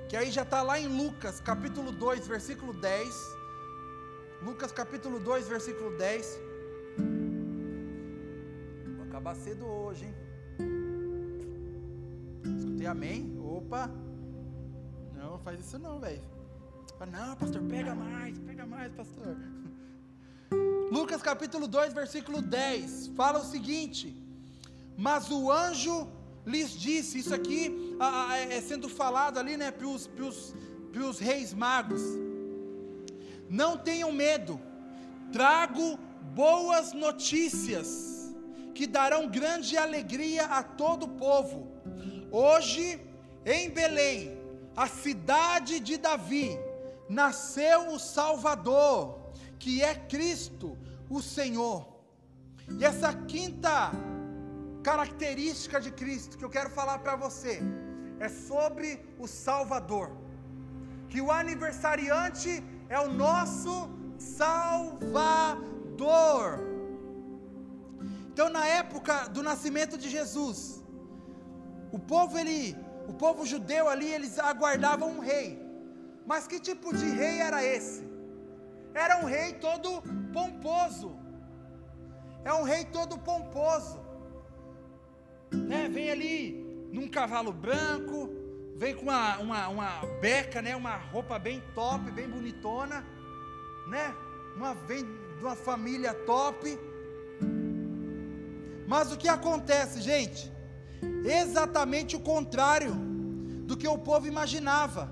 que 0.07 0.19
aí 0.19 0.31
já 0.31 0.43
está 0.43 0.61
lá 0.61 0.79
em 0.79 0.87
Lucas 0.87 1.41
capítulo 1.41 1.93
2, 1.93 2.29
versículo 2.29 2.75
10. 2.75 3.15
Lucas 4.43 4.71
capítulo 4.71 5.19
2, 5.19 5.49
versículo 5.49 5.97
10. 5.97 6.39
Vou 8.99 9.07
acabar 9.07 9.35
cedo 9.35 9.65
hoje, 9.65 10.05
hein? 10.05 10.15
Escutei 12.55 12.87
amém? 12.87 13.35
Opa! 13.41 13.91
Não, 15.15 15.39
faz 15.39 15.59
isso 15.59 15.79
não, 15.79 15.99
velho. 16.01 16.36
Não, 17.05 17.37
pastor, 17.37 17.63
pega 17.63 17.95
mais, 17.95 18.39
pega 18.39 18.65
mais, 18.65 18.91
pastor. 18.93 19.37
Lucas 20.91 21.21
capítulo 21.21 21.69
2, 21.69 21.93
versículo 21.93 22.41
10, 22.41 23.09
fala 23.09 23.41
o 23.41 23.45
seguinte: 23.45 24.17
Mas 24.97 25.31
o 25.31 25.53
anjo 25.53 26.09
lhes 26.47 26.71
disse, 26.71 27.19
isso 27.19 27.35
aqui 27.35 27.97
é 28.51 28.61
sendo 28.61 28.89
falado 28.89 29.39
ali, 29.39 29.57
né, 29.57 29.71
para 29.71 29.87
os 29.87 31.19
reis 31.19 31.53
magos. 31.53 32.03
Não 33.51 33.77
tenham 33.77 34.11
medo, 34.11 34.61
trago 35.31 35.99
boas 36.35 36.93
notícias 36.93 38.35
que 38.75 38.87
darão 38.87 39.29
grande 39.29 39.77
alegria 39.77 40.47
a 40.47 40.63
todo 40.63 41.05
o 41.05 41.09
povo. 41.09 41.69
Hoje, 42.31 43.01
em 43.45 43.71
Belém, 43.71 44.37
a 44.77 44.87
cidade 44.87 45.79
de 45.81 45.97
Davi, 45.97 46.59
nasceu 47.09 47.89
o 47.93 47.99
Salvador, 47.99 49.19
que 49.59 49.83
é 49.83 49.95
Cristo, 49.95 50.77
o 51.09 51.23
Senhor. 51.23 51.87
E 52.79 52.85
essa 52.85 53.13
quinta 53.13 53.93
característica 54.83 55.81
de 55.81 55.91
Cristo 55.91 56.37
que 56.39 56.45
eu 56.45 56.51
quero 56.51 56.71
falar 56.71 56.99
para 56.99 57.17
você 57.17 57.61
é 58.21 58.29
sobre 58.29 59.05
o 59.19 59.27
Salvador. 59.27 60.11
Que 61.09 61.21
o 61.21 61.31
aniversariante 61.31 62.63
é 62.89 62.99
o 62.99 63.09
nosso 63.09 63.89
Salvador. 64.19 65.57
Então, 68.33 68.49
na 68.51 68.67
época 68.67 69.29
do 69.29 69.43
nascimento 69.43 69.97
de 69.97 70.11
Jesus, 70.11 70.83
o 71.91 71.99
povo 71.99 72.39
ele, 72.39 72.77
o 73.09 73.15
povo 73.15 73.47
judeu 73.47 73.89
ali, 73.89 74.13
eles 74.13 74.39
aguardavam 74.39 75.11
um 75.17 75.21
rei. 75.21 75.66
Mas 76.27 76.47
que 76.49 76.59
tipo 76.59 76.95
de 76.95 77.07
rei 77.07 77.41
era 77.41 77.65
esse? 77.65 78.05
Era 78.93 79.19
um 79.19 79.27
rei 79.27 79.53
todo 79.55 80.03
pomposo. 80.33 81.17
É 82.45 82.53
um 82.53 82.65
rei 82.65 82.85
todo 82.87 83.17
pomposo. 83.19 84.01
Né? 85.53 85.89
Vem 85.89 86.11
ali 86.11 86.89
num 86.93 87.09
cavalo 87.09 87.53
branco, 87.53 88.31
vem 88.77 88.95
com 88.95 89.03
uma, 89.03 89.39
uma, 89.39 89.69
uma 89.69 89.91
beca, 90.21 90.61
né? 90.61 90.75
uma 90.75 90.97
roupa 90.97 91.39
bem 91.39 91.63
top, 91.75 92.11
bem 92.11 92.29
bonitona, 92.29 93.07
né? 93.89 94.15
Uma, 94.57 94.75
vem 94.75 95.05
de 95.05 95.45
uma 95.45 95.55
família 95.55 96.13
top. 96.13 96.79
Mas 98.89 99.13
o 99.13 99.17
que 99.17 99.29
acontece, 99.29 100.01
gente? 100.01 100.53
Exatamente 101.25 102.17
o 102.17 102.21
contrário 102.21 102.95
do 103.65 103.77
que 103.77 103.87
o 103.87 103.99
povo 103.99 104.27
imaginava. 104.27 105.11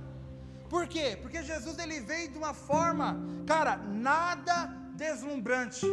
Por 0.75 0.89
quê? 0.89 1.17
Porque 1.23 1.41
Jesus 1.51 1.77
ele 1.79 2.01
veio 2.01 2.29
de 2.33 2.39
uma 2.43 2.53
forma, 2.53 3.09
cara, 3.47 3.77
nada 3.77 4.57
deslumbrante, 5.03 5.87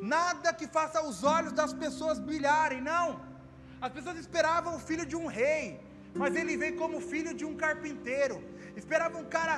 nada 0.00 0.54
que 0.54 0.66
faça 0.76 1.02
os 1.08 1.22
olhos 1.22 1.52
das 1.52 1.74
pessoas 1.82 2.18
brilharem, 2.18 2.80
não. 2.80 3.20
As 3.78 3.92
pessoas 3.92 4.16
esperavam 4.16 4.76
o 4.76 4.78
filho 4.88 5.04
de 5.04 5.14
um 5.14 5.26
rei, 5.26 5.64
mas 6.14 6.34
ele 6.34 6.56
veio 6.56 6.78
como 6.78 6.98
filho 7.12 7.34
de 7.34 7.44
um 7.44 7.54
carpinteiro. 7.64 8.42
Esperava 8.74 9.18
um 9.18 9.28
cara 9.36 9.56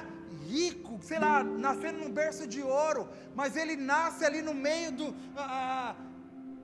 rico, 0.49 0.99
sei 1.11 1.21
lá, 1.21 1.45
nascendo 1.45 2.01
num 2.01 2.13
berço 2.21 2.45
de 2.45 2.61
ouro, 2.61 3.09
mas 3.33 3.55
ele 3.55 3.77
nasce 3.77 4.25
ali 4.25 4.43
no 4.43 4.55
meio 4.69 4.91
do, 4.91 5.15
ah, 5.37 5.95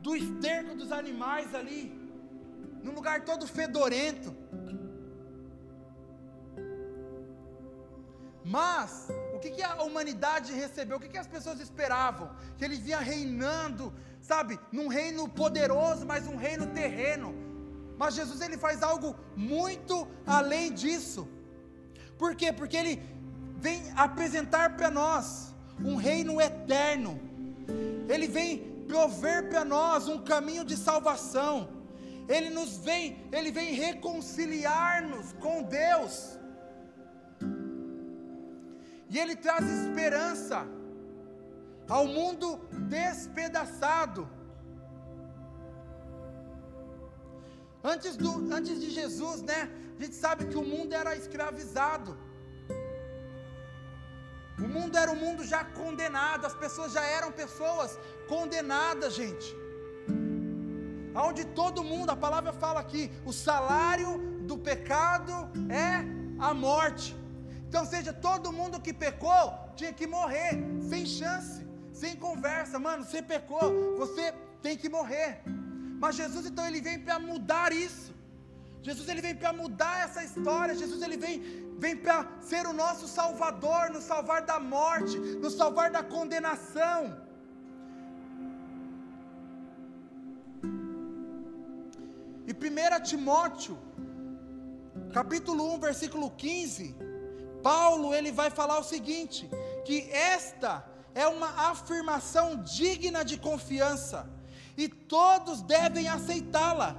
do 0.00 0.16
esterco 0.16 0.74
dos 0.74 0.90
animais 0.90 1.54
ali, 1.54 1.82
num 2.82 2.92
lugar 2.92 3.24
todo 3.30 3.46
fedorento. 3.46 4.34
Mas, 8.50 9.06
o 9.32 9.38
que, 9.38 9.50
que 9.52 9.62
a 9.62 9.80
humanidade 9.84 10.52
recebeu? 10.52 10.96
O 10.96 11.00
que, 11.00 11.08
que 11.08 11.22
as 11.24 11.28
pessoas 11.34 11.60
esperavam? 11.60 12.30
Que 12.58 12.64
ele 12.64 12.78
vinha 12.86 12.98
reinando, 12.98 13.92
sabe, 14.20 14.58
num 14.72 14.88
reino 14.88 15.28
poderoso, 15.28 16.04
mas 16.04 16.26
um 16.26 16.34
reino 16.34 16.66
terreno. 16.66 17.32
Mas 17.96 18.16
Jesus 18.16 18.40
ele 18.40 18.58
faz 18.58 18.82
algo 18.82 19.14
muito 19.36 20.08
além 20.26 20.72
disso. 20.72 21.28
Por 22.18 22.34
quê? 22.34 22.52
Porque 22.52 22.76
ele 22.76 23.00
vem 23.56 23.80
apresentar 23.94 24.76
para 24.76 24.90
nós 24.90 25.54
um 25.84 25.94
reino 25.94 26.40
eterno. 26.40 27.20
Ele 28.08 28.26
vem 28.26 28.84
prover 28.88 29.48
para 29.48 29.64
nós 29.64 30.08
um 30.08 30.18
caminho 30.24 30.64
de 30.64 30.76
salvação. 30.76 31.68
Ele 32.28 32.50
nos 32.50 32.78
vem, 32.78 33.28
ele 33.30 33.52
vem 33.52 33.74
reconciliar-nos 33.74 35.34
com 35.34 35.62
Deus. 35.62 36.39
E 39.12 39.18
ele 39.18 39.34
traz 39.34 39.64
esperança 39.68 40.58
ao 41.88 42.06
mundo 42.06 42.48
despedaçado. 42.96 44.28
Antes, 47.82 48.16
do, 48.16 48.30
antes 48.54 48.80
de 48.80 48.88
Jesus, 48.90 49.42
né? 49.42 49.68
A 49.98 50.02
gente 50.02 50.14
sabe 50.14 50.46
que 50.46 50.56
o 50.56 50.62
mundo 50.62 50.92
era 50.94 51.16
escravizado. 51.16 52.16
O 54.58 54.68
mundo 54.76 54.96
era 54.96 55.10
um 55.10 55.16
mundo 55.16 55.42
já 55.44 55.64
condenado, 55.64 56.46
as 56.46 56.54
pessoas 56.54 56.92
já 56.92 57.02
eram 57.02 57.32
pessoas 57.32 57.98
condenadas, 58.28 59.14
gente. 59.14 59.56
Aonde 61.14 61.44
todo 61.46 61.82
mundo, 61.82 62.10
a 62.10 62.16
palavra 62.16 62.52
fala 62.52 62.78
aqui, 62.78 63.10
o 63.24 63.32
salário 63.32 64.18
do 64.50 64.56
pecado 64.58 65.32
é 65.68 66.04
a 66.38 66.54
morte. 66.54 67.19
Então, 67.70 67.82
seja 67.86 68.12
todo 68.12 68.52
mundo 68.56 68.80
que 68.84 68.92
pecou 68.92 69.42
tinha 69.78 69.92
que 69.98 70.06
morrer, 70.14 70.52
sem 70.90 71.02
chance, 71.18 71.58
sem 72.00 72.14
conversa, 72.24 72.80
mano. 72.86 73.04
Você 73.04 73.20
pecou, 73.22 73.66
você 74.00 74.24
tem 74.64 74.76
que 74.76 74.88
morrer. 74.88 75.30
Mas 76.02 76.16
Jesus 76.16 76.46
então 76.46 76.66
ele 76.66 76.80
vem 76.86 76.98
para 76.98 77.18
mudar 77.20 77.68
isso. 77.72 78.10
Jesus 78.82 79.06
ele 79.12 79.22
vem 79.26 79.36
para 79.42 79.52
mudar 79.52 79.94
essa 80.06 80.24
história. 80.28 80.74
Jesus 80.82 81.00
ele 81.00 81.18
vem 81.24 81.36
vem 81.84 81.94
para 81.96 82.18
ser 82.40 82.66
o 82.70 82.72
nosso 82.72 83.06
salvador, 83.18 83.84
nos 83.94 84.02
salvar 84.12 84.40
da 84.50 84.58
morte, 84.58 85.16
nos 85.44 85.54
salvar 85.60 85.92
da 85.92 86.02
condenação. 86.02 86.98
E 92.50 92.52
1 92.52 93.02
Timóteo, 93.10 93.78
capítulo 95.18 95.72
1, 95.76 95.80
versículo 95.88 96.28
15, 96.32 97.09
Paulo 97.62 98.14
ele 98.14 98.32
vai 98.32 98.50
falar 98.50 98.78
o 98.78 98.84
seguinte: 98.84 99.48
que 99.84 100.08
esta 100.10 100.84
é 101.14 101.26
uma 101.26 101.70
afirmação 101.70 102.56
digna 102.62 103.24
de 103.24 103.36
confiança 103.38 104.28
e 104.76 104.88
todos 104.88 105.62
devem 105.62 106.08
aceitá-la. 106.08 106.96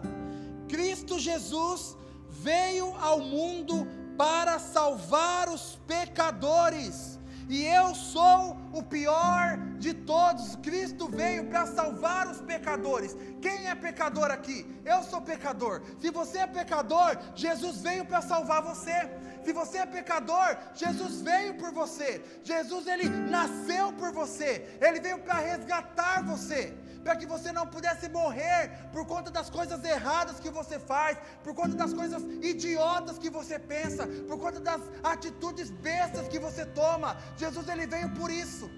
Cristo 0.67 1.19
Jesus 1.19 1.97
veio 2.29 2.95
ao 2.97 3.19
mundo 3.19 3.87
para 4.17 4.59
salvar 4.59 5.49
os 5.49 5.79
pecadores. 5.87 7.19
E 7.49 7.65
eu 7.65 7.93
sou 7.93 8.57
o 8.71 8.81
pior 8.81 9.57
de 9.77 9.93
todos. 9.93 10.55
Cristo 10.57 11.09
veio 11.09 11.47
para 11.47 11.65
salvar 11.65 12.27
os 12.29 12.39
pecadores. 12.41 13.17
Quem 13.41 13.67
é 13.67 13.75
pecador 13.75 14.31
aqui? 14.31 14.65
Eu 14.85 15.03
sou 15.03 15.19
pecador. 15.21 15.81
Se 15.99 16.09
você 16.11 16.37
é 16.39 16.47
pecador, 16.47 17.17
Jesus 17.35 17.81
veio 17.81 18.05
para 18.05 18.21
salvar 18.21 18.61
você. 18.61 19.09
Se 19.43 19.51
você 19.53 19.79
é 19.79 19.85
pecador, 19.85 20.57
Jesus 20.73 21.21
veio 21.21 21.55
por 21.55 21.71
você. 21.71 22.21
Jesus 22.43 22.87
ele 22.87 23.09
nasceu 23.09 23.91
por 23.93 24.11
você. 24.11 24.77
Ele 24.79 24.99
veio 24.99 25.19
para 25.19 25.39
resgatar 25.39 26.23
você 26.23 26.73
para 27.03 27.15
que 27.15 27.25
você 27.25 27.51
não 27.51 27.65
pudesse 27.67 28.07
morrer 28.09 28.71
por 28.91 29.05
conta 29.05 29.31
das 29.31 29.49
coisas 29.49 29.83
erradas 29.83 30.39
que 30.39 30.49
você 30.49 30.79
faz, 30.79 31.17
por 31.43 31.53
conta 31.53 31.75
das 31.75 31.93
coisas 31.93 32.21
idiotas 32.41 33.17
que 33.17 33.29
você 33.29 33.57
pensa, 33.57 34.07
por 34.27 34.37
conta 34.37 34.59
das 34.59 34.81
atitudes 35.03 35.69
bestas 35.71 36.27
que 36.27 36.39
você 36.39 36.65
toma. 36.65 37.17
Jesus 37.37 37.67
ele 37.67 37.87
veio 37.87 38.09
por 38.11 38.29
isso. 38.29 38.69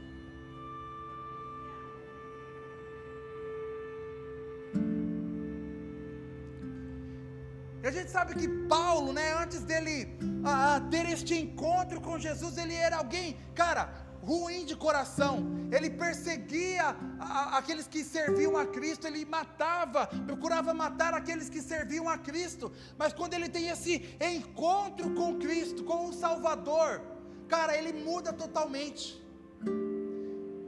E 7.83 7.87
a 7.87 7.91
gente 7.91 8.09
sabe 8.09 8.33
que 8.35 8.47
Paulo, 8.47 9.11
né, 9.11 9.33
antes 9.33 9.59
dele 9.59 10.17
ah, 10.45 10.81
ter 10.89 11.05
este 11.05 11.35
encontro 11.35 11.99
com 11.99 12.17
Jesus, 12.17 12.57
ele 12.57 12.73
era 12.73 12.95
alguém, 12.95 13.35
cara, 13.53 13.93
ruim 14.21 14.63
de 14.63 14.73
coração, 14.73 15.45
ele 15.69 15.89
perseguia 15.89 16.95
a, 17.19 17.57
aqueles 17.57 17.85
que 17.85 18.01
serviam 18.01 18.55
a 18.55 18.65
Cristo, 18.65 19.05
ele 19.05 19.25
matava, 19.25 20.07
procurava 20.25 20.73
matar 20.73 21.13
aqueles 21.13 21.49
que 21.49 21.61
serviam 21.61 22.07
a 22.07 22.17
Cristo, 22.17 22.71
mas 22.97 23.11
quando 23.11 23.33
ele 23.33 23.49
tem 23.49 23.67
esse 23.67 24.15
encontro 24.21 25.09
com 25.13 25.37
Cristo, 25.37 25.83
com 25.83 26.07
o 26.07 26.13
Salvador, 26.13 27.01
cara, 27.49 27.77
ele 27.77 27.91
muda 27.91 28.31
totalmente. 28.31 29.21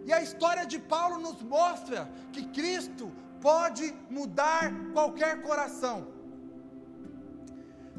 E 0.06 0.12
a 0.12 0.22
história 0.22 0.66
de 0.66 0.80
Paulo 0.80 1.18
nos 1.18 1.42
mostra 1.42 2.10
que 2.34 2.46
Cristo 2.48 3.10
pode 3.40 3.96
mudar 4.10 4.70
qualquer 4.92 5.42
coração. 5.42 6.15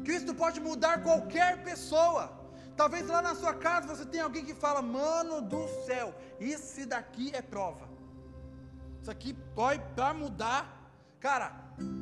Cristo 0.03 0.33
pode 0.33 0.59
mudar 0.59 1.03
qualquer 1.03 1.63
pessoa. 1.63 2.31
Talvez 2.75 3.07
lá 3.07 3.21
na 3.21 3.33
sua 3.33 3.53
casa 3.53 3.87
você 3.87 4.05
tenha 4.05 4.23
alguém 4.23 4.45
que 4.45 4.53
fala: 4.53 4.81
Mano 4.81 5.41
do 5.41 5.67
céu, 5.85 6.13
esse 6.39 6.85
daqui 6.85 7.31
é 7.33 7.41
prova. 7.41 7.87
Isso 9.01 9.09
aqui 9.09 9.33
pode 9.55 9.81
para 9.95 10.13
mudar. 10.13 10.91
Cara, 11.19 11.51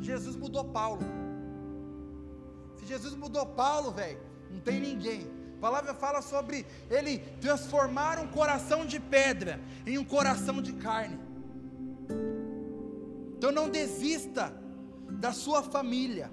Jesus 0.02 0.36
mudou 0.36 0.66
Paulo. 0.66 1.02
Se 2.78 2.86
Jesus 2.86 3.16
mudou 3.16 3.46
Paulo, 3.46 3.92
velho, 3.92 4.20
não 4.52 4.60
tem 4.60 4.80
ninguém. 4.80 5.32
A 5.58 5.62
palavra 5.62 5.94
fala 5.94 6.22
sobre 6.22 6.66
ele 6.90 7.20
transformar 7.40 8.20
um 8.20 8.28
coração 8.28 8.86
de 8.86 9.00
pedra 9.00 9.60
em 9.86 9.98
um 9.98 10.04
coração 10.04 10.62
de 10.62 10.74
carne. 10.74 11.18
Então 13.38 13.52
não 13.52 13.70
desista 13.70 14.54
da 15.10 15.32
sua 15.32 15.64
família. 15.64 16.32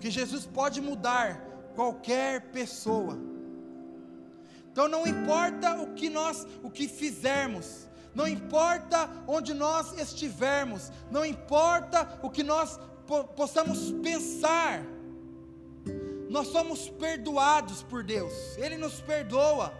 Que 0.00 0.10
Jesus 0.10 0.46
pode 0.46 0.80
mudar 0.80 1.40
qualquer 1.74 2.50
pessoa. 2.50 3.18
Então 4.72 4.88
não 4.88 5.06
importa 5.06 5.80
o 5.80 5.94
que 5.94 6.08
nós, 6.08 6.46
o 6.62 6.70
que 6.70 6.88
fizermos, 6.88 7.88
não 8.14 8.26
importa 8.26 9.08
onde 9.26 9.52
nós 9.54 9.92
estivermos, 9.98 10.90
não 11.10 11.24
importa 11.24 12.18
o 12.22 12.30
que 12.30 12.42
nós 12.42 12.78
po 13.06 13.24
possamos 13.24 13.90
pensar, 14.02 14.82
nós 16.28 16.48
somos 16.48 16.88
perdoados 16.88 17.82
por 17.82 18.04
Deus, 18.04 18.32
Ele 18.56 18.76
nos 18.76 19.00
perdoa, 19.00 19.74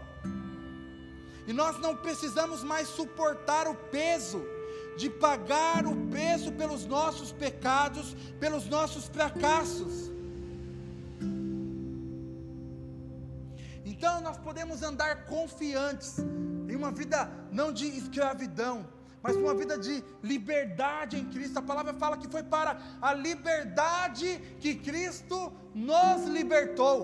e 1.46 1.52
nós 1.52 1.78
não 1.78 1.96
precisamos 1.96 2.62
mais 2.62 2.88
suportar 2.88 3.68
o 3.68 3.74
peso 3.74 4.44
de 4.96 5.08
pagar 5.08 5.86
o 5.86 5.96
preço 6.08 6.52
pelos 6.52 6.84
nossos 6.84 7.32
pecados, 7.32 8.14
pelos 8.38 8.66
nossos 8.66 9.06
fracassos. 9.06 10.09
Então 14.00 14.18
nós 14.22 14.38
podemos 14.38 14.82
andar 14.82 15.26
confiantes 15.26 16.20
em 16.70 16.74
uma 16.74 16.90
vida 16.90 17.30
não 17.52 17.70
de 17.70 17.86
escravidão, 17.86 18.88
mas 19.22 19.36
uma 19.36 19.54
vida 19.54 19.76
de 19.76 20.02
liberdade 20.22 21.18
em 21.18 21.26
Cristo. 21.26 21.58
A 21.58 21.62
palavra 21.70 21.92
fala 21.92 22.16
que 22.16 22.26
foi 22.26 22.42
para 22.42 22.80
a 23.02 23.12
liberdade 23.12 24.40
que 24.58 24.74
Cristo 24.74 25.52
nos 25.74 26.24
libertou. 26.24 26.98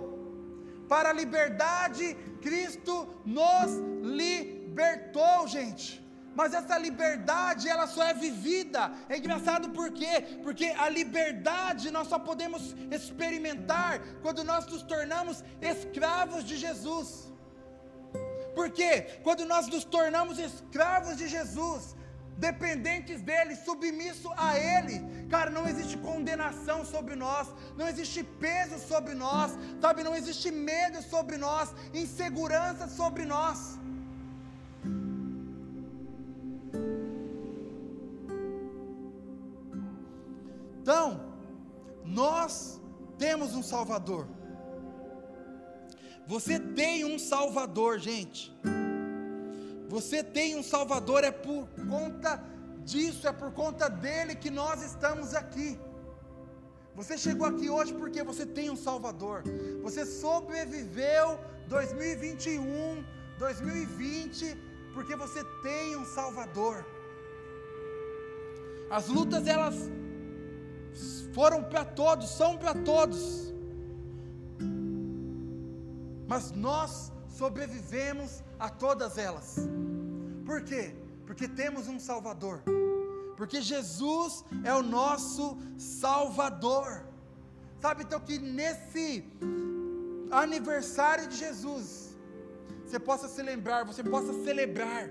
Para 0.88 1.10
a 1.10 1.12
liberdade, 1.12 2.14
Cristo 2.40 3.06
nos 3.26 3.72
libertou, 4.02 5.46
gente. 5.46 6.02
Mas 6.38 6.52
essa 6.52 6.76
liberdade, 6.76 7.68
ela 7.74 7.86
só 7.86 8.02
é 8.04 8.12
vivida. 8.12 8.92
É 9.08 9.16
engraçado 9.16 9.70
por 9.70 9.90
quê? 9.90 10.14
Porque 10.44 10.66
a 10.86 10.88
liberdade 10.88 11.90
nós 11.90 12.08
só 12.08 12.18
podemos 12.18 12.62
experimentar 12.90 14.00
quando 14.22 14.44
nós 14.44 14.66
nos 14.66 14.82
tornamos 14.82 15.42
escravos 15.62 16.44
de 16.44 16.56
Jesus. 16.64 17.32
Por 18.54 18.68
quê? 18.70 19.20
Quando 19.22 19.46
nós 19.46 19.66
nos 19.66 19.84
tornamos 19.84 20.38
escravos 20.38 21.16
de 21.16 21.26
Jesus, 21.26 21.96
dependentes 22.36 23.22
dele, 23.22 23.56
submisso 23.56 24.30
a 24.36 24.58
ele. 24.58 25.26
Cara, 25.30 25.50
não 25.50 25.66
existe 25.66 25.96
condenação 25.96 26.84
sobre 26.84 27.16
nós, 27.16 27.48
não 27.78 27.88
existe 27.88 28.22
peso 28.22 28.78
sobre 28.78 29.14
nós, 29.14 29.52
sabe? 29.80 30.02
Não 30.02 30.14
existe 30.14 30.50
medo 30.50 31.02
sobre 31.02 31.38
nós, 31.38 31.74
insegurança 31.94 32.86
sobre 32.88 33.24
nós. 33.24 33.78
Então, 40.86 41.20
nós 42.04 42.80
temos 43.18 43.56
um 43.56 43.62
Salvador. 43.70 44.28
Você 46.28 46.60
tem 46.60 47.04
um 47.04 47.18
Salvador, 47.18 47.98
gente. 47.98 48.56
Você 49.88 50.22
tem 50.22 50.54
um 50.54 50.62
Salvador, 50.62 51.24
é 51.24 51.32
por 51.32 51.66
conta 51.88 52.40
disso, 52.84 53.26
é 53.26 53.32
por 53.32 53.50
conta 53.50 53.90
dele 53.90 54.36
que 54.36 54.48
nós 54.48 54.80
estamos 54.84 55.34
aqui. 55.34 55.76
Você 56.94 57.18
chegou 57.18 57.48
aqui 57.48 57.68
hoje 57.68 57.92
porque 57.92 58.22
você 58.22 58.46
tem 58.46 58.70
um 58.70 58.76
Salvador. 58.76 59.42
Você 59.82 60.06
sobreviveu 60.06 61.36
2021, 61.66 63.04
2020, 63.40 64.56
porque 64.94 65.16
você 65.16 65.42
tem 65.64 65.96
um 65.96 66.04
Salvador. 66.04 66.86
As 68.88 69.08
lutas 69.08 69.48
elas 69.48 69.74
foram 71.32 71.62
para 71.62 71.84
todos, 71.84 72.30
são 72.30 72.56
para 72.56 72.74
todos. 72.74 73.52
Mas 76.26 76.50
nós 76.52 77.12
sobrevivemos 77.28 78.42
a 78.58 78.68
todas 78.68 79.18
elas. 79.18 79.56
Por 80.44 80.62
quê? 80.62 80.94
Porque 81.26 81.46
temos 81.46 81.88
um 81.88 81.98
Salvador. 81.98 82.62
Porque 83.36 83.60
Jesus 83.60 84.44
é 84.64 84.74
o 84.74 84.82
nosso 84.82 85.58
Salvador. 85.76 87.04
Sabe 87.80 88.04
então 88.04 88.18
que 88.18 88.38
nesse 88.38 89.24
aniversário 90.30 91.28
de 91.28 91.36
Jesus, 91.36 92.16
você 92.84 92.98
possa 92.98 93.28
se 93.28 93.42
lembrar, 93.42 93.84
você 93.84 94.02
possa 94.02 94.32
celebrar 94.44 95.10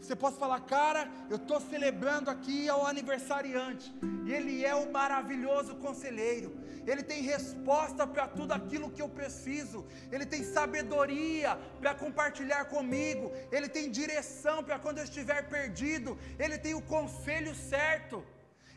você 0.00 0.16
pode 0.16 0.36
falar, 0.36 0.60
cara, 0.60 1.10
eu 1.28 1.36
estou 1.36 1.60
celebrando 1.60 2.30
aqui 2.30 2.68
ao 2.68 2.86
aniversariante, 2.86 3.92
ele 4.26 4.64
é 4.64 4.74
o 4.74 4.90
maravilhoso 4.90 5.76
conselheiro, 5.76 6.56
ele 6.86 7.02
tem 7.02 7.22
resposta 7.22 8.06
para 8.06 8.26
tudo 8.26 8.52
aquilo 8.52 8.90
que 8.90 9.02
eu 9.02 9.08
preciso, 9.08 9.86
ele 10.10 10.24
tem 10.24 10.42
sabedoria 10.42 11.58
para 11.80 11.94
compartilhar 11.94 12.64
comigo, 12.64 13.30
ele 13.52 13.68
tem 13.68 13.90
direção 13.90 14.64
para 14.64 14.78
quando 14.78 14.98
eu 14.98 15.04
estiver 15.04 15.48
perdido, 15.48 16.18
ele 16.38 16.58
tem 16.58 16.74
o 16.74 16.82
conselho 16.82 17.54
certo. 17.54 18.24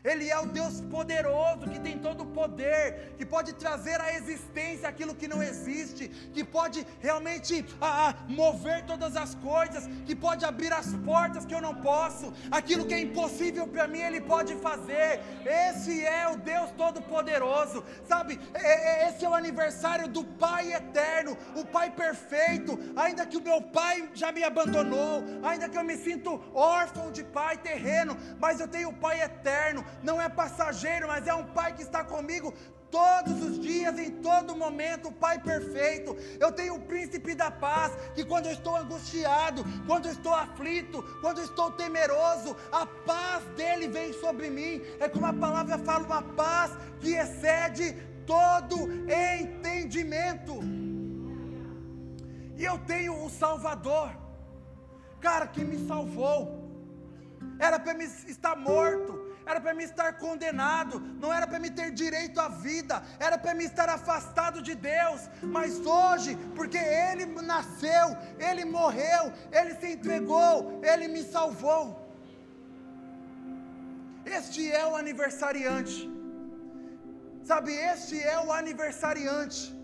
Ele 0.04 0.28
é 0.28 0.38
o 0.38 0.44
Deus 0.44 0.82
poderoso 0.82 1.70
que 1.72 1.80
tem 1.80 1.98
todo 1.98 2.24
o 2.24 2.26
poder, 2.26 3.14
que 3.16 3.24
pode 3.24 3.54
trazer 3.54 3.98
à 4.02 4.12
existência 4.12 4.86
aquilo 4.86 5.14
que 5.14 5.26
não 5.26 5.42
existe, 5.42 6.08
que 6.34 6.44
pode 6.44 6.86
realmente 7.00 7.64
a, 7.80 8.10
a, 8.10 8.14
mover 8.28 8.84
todas 8.84 9.16
as 9.16 9.34
coisas, 9.36 9.86
que 10.04 10.14
pode 10.14 10.44
abrir 10.44 10.70
as 10.74 10.94
portas 10.96 11.46
que 11.46 11.54
eu 11.54 11.62
não 11.62 11.74
posso, 11.76 12.34
aquilo 12.50 12.84
que 12.84 12.92
é 12.92 13.00
impossível 13.00 13.66
para 13.66 13.88
mim, 13.88 14.00
Ele 14.00 14.20
pode 14.20 14.54
fazer. 14.56 15.20
Esse 15.46 16.04
é 16.04 16.28
o 16.28 16.36
Deus 16.36 16.70
Todo-Poderoso, 16.72 17.82
sabe? 18.06 18.38
É, 18.52 19.06
é, 19.06 19.08
esse 19.08 19.24
é 19.24 19.28
o 19.28 19.34
aniversário 19.34 20.06
do 20.06 20.22
Pai 20.22 20.74
eterno, 20.74 21.34
o 21.56 21.64
Pai 21.64 21.90
perfeito. 21.90 22.78
Ainda 22.94 23.24
que 23.24 23.38
o 23.38 23.42
meu 23.42 23.62
Pai 23.62 24.10
já 24.12 24.30
me 24.30 24.44
abandonou, 24.44 25.24
ainda 25.42 25.66
que 25.66 25.78
eu 25.78 25.84
me 25.84 25.96
sinto 25.96 26.44
órfão 26.52 27.10
de 27.10 27.24
Pai 27.24 27.56
terreno, 27.56 28.18
mas 28.38 28.60
eu 28.60 28.68
tenho 28.68 28.90
o 28.90 28.92
Pai 28.92 29.22
eterno 29.22 29.82
não 30.02 30.20
é 30.20 30.28
passageiro, 30.28 31.08
mas 31.08 31.26
é 31.26 31.34
um 31.34 31.46
Pai 31.46 31.74
que 31.74 31.82
está 31.82 32.02
comigo 32.02 32.52
todos 32.94 33.42
os 33.42 33.58
dias, 33.58 33.98
em 33.98 34.10
todo 34.22 34.54
momento, 34.54 35.08
o 35.08 35.12
Pai 35.12 35.40
perfeito. 35.40 36.16
Eu 36.38 36.52
tenho 36.52 36.76
o 36.76 36.80
príncipe 36.80 37.34
da 37.34 37.50
paz, 37.50 37.92
que 38.14 38.24
quando 38.24 38.46
eu 38.46 38.52
estou 38.52 38.76
angustiado, 38.76 39.64
quando 39.84 40.06
eu 40.06 40.12
estou 40.12 40.32
aflito, 40.32 41.02
quando 41.20 41.38
eu 41.38 41.44
estou 41.44 41.72
temeroso, 41.72 42.56
a 42.70 42.86
paz 42.86 43.42
dele 43.56 43.88
vem 43.88 44.12
sobre 44.12 44.48
mim. 44.48 44.80
É 45.00 45.08
como 45.08 45.26
a 45.26 45.32
palavra 45.32 45.76
fala, 45.78 46.04
uma 46.06 46.22
paz 46.22 46.70
que 47.00 47.14
excede 47.14 47.96
todo 48.24 48.76
entendimento. 49.40 50.60
E 52.56 52.64
eu 52.64 52.78
tenho 52.78 53.24
o 53.24 53.28
Salvador, 53.28 54.10
cara, 55.20 55.48
que 55.48 55.64
me 55.64 55.84
salvou. 55.88 56.62
Era 57.58 57.78
para 57.80 57.94
me 57.94 58.04
estar 58.04 58.54
morto, 58.56 59.23
era 59.46 59.60
para 59.60 59.74
me 59.74 59.84
estar 59.84 60.10
condenado, 60.18 61.00
não 61.22 61.32
era 61.32 61.46
para 61.46 61.58
me 61.58 61.70
ter 61.70 61.90
direito 61.90 62.40
à 62.40 62.48
vida, 62.48 63.02
era 63.18 63.36
para 63.36 63.54
me 63.54 63.64
estar 63.64 63.88
afastado 63.88 64.62
de 64.62 64.74
Deus, 64.74 65.20
mas 65.42 65.84
hoje, 65.84 66.36
porque 66.56 66.78
Ele 66.78 67.26
nasceu, 67.26 68.06
Ele 68.38 68.64
morreu, 68.64 69.32
Ele 69.52 69.74
se 69.74 69.92
entregou, 69.92 70.80
Ele 70.82 71.08
me 71.08 71.22
salvou. 71.22 71.84
Este 74.24 74.72
é 74.72 74.86
o 74.86 74.96
aniversariante, 74.96 76.10
sabe, 77.42 77.72
este 77.74 78.18
é 78.18 78.38
o 78.40 78.50
aniversariante. 78.50 79.74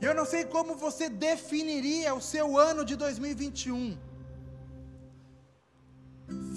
Eu 0.00 0.14
não 0.14 0.24
sei 0.24 0.44
como 0.44 0.76
você 0.76 1.08
definiria 1.08 2.14
o 2.14 2.20
seu 2.20 2.56
ano 2.56 2.84
de 2.84 2.94
2021. 2.96 4.07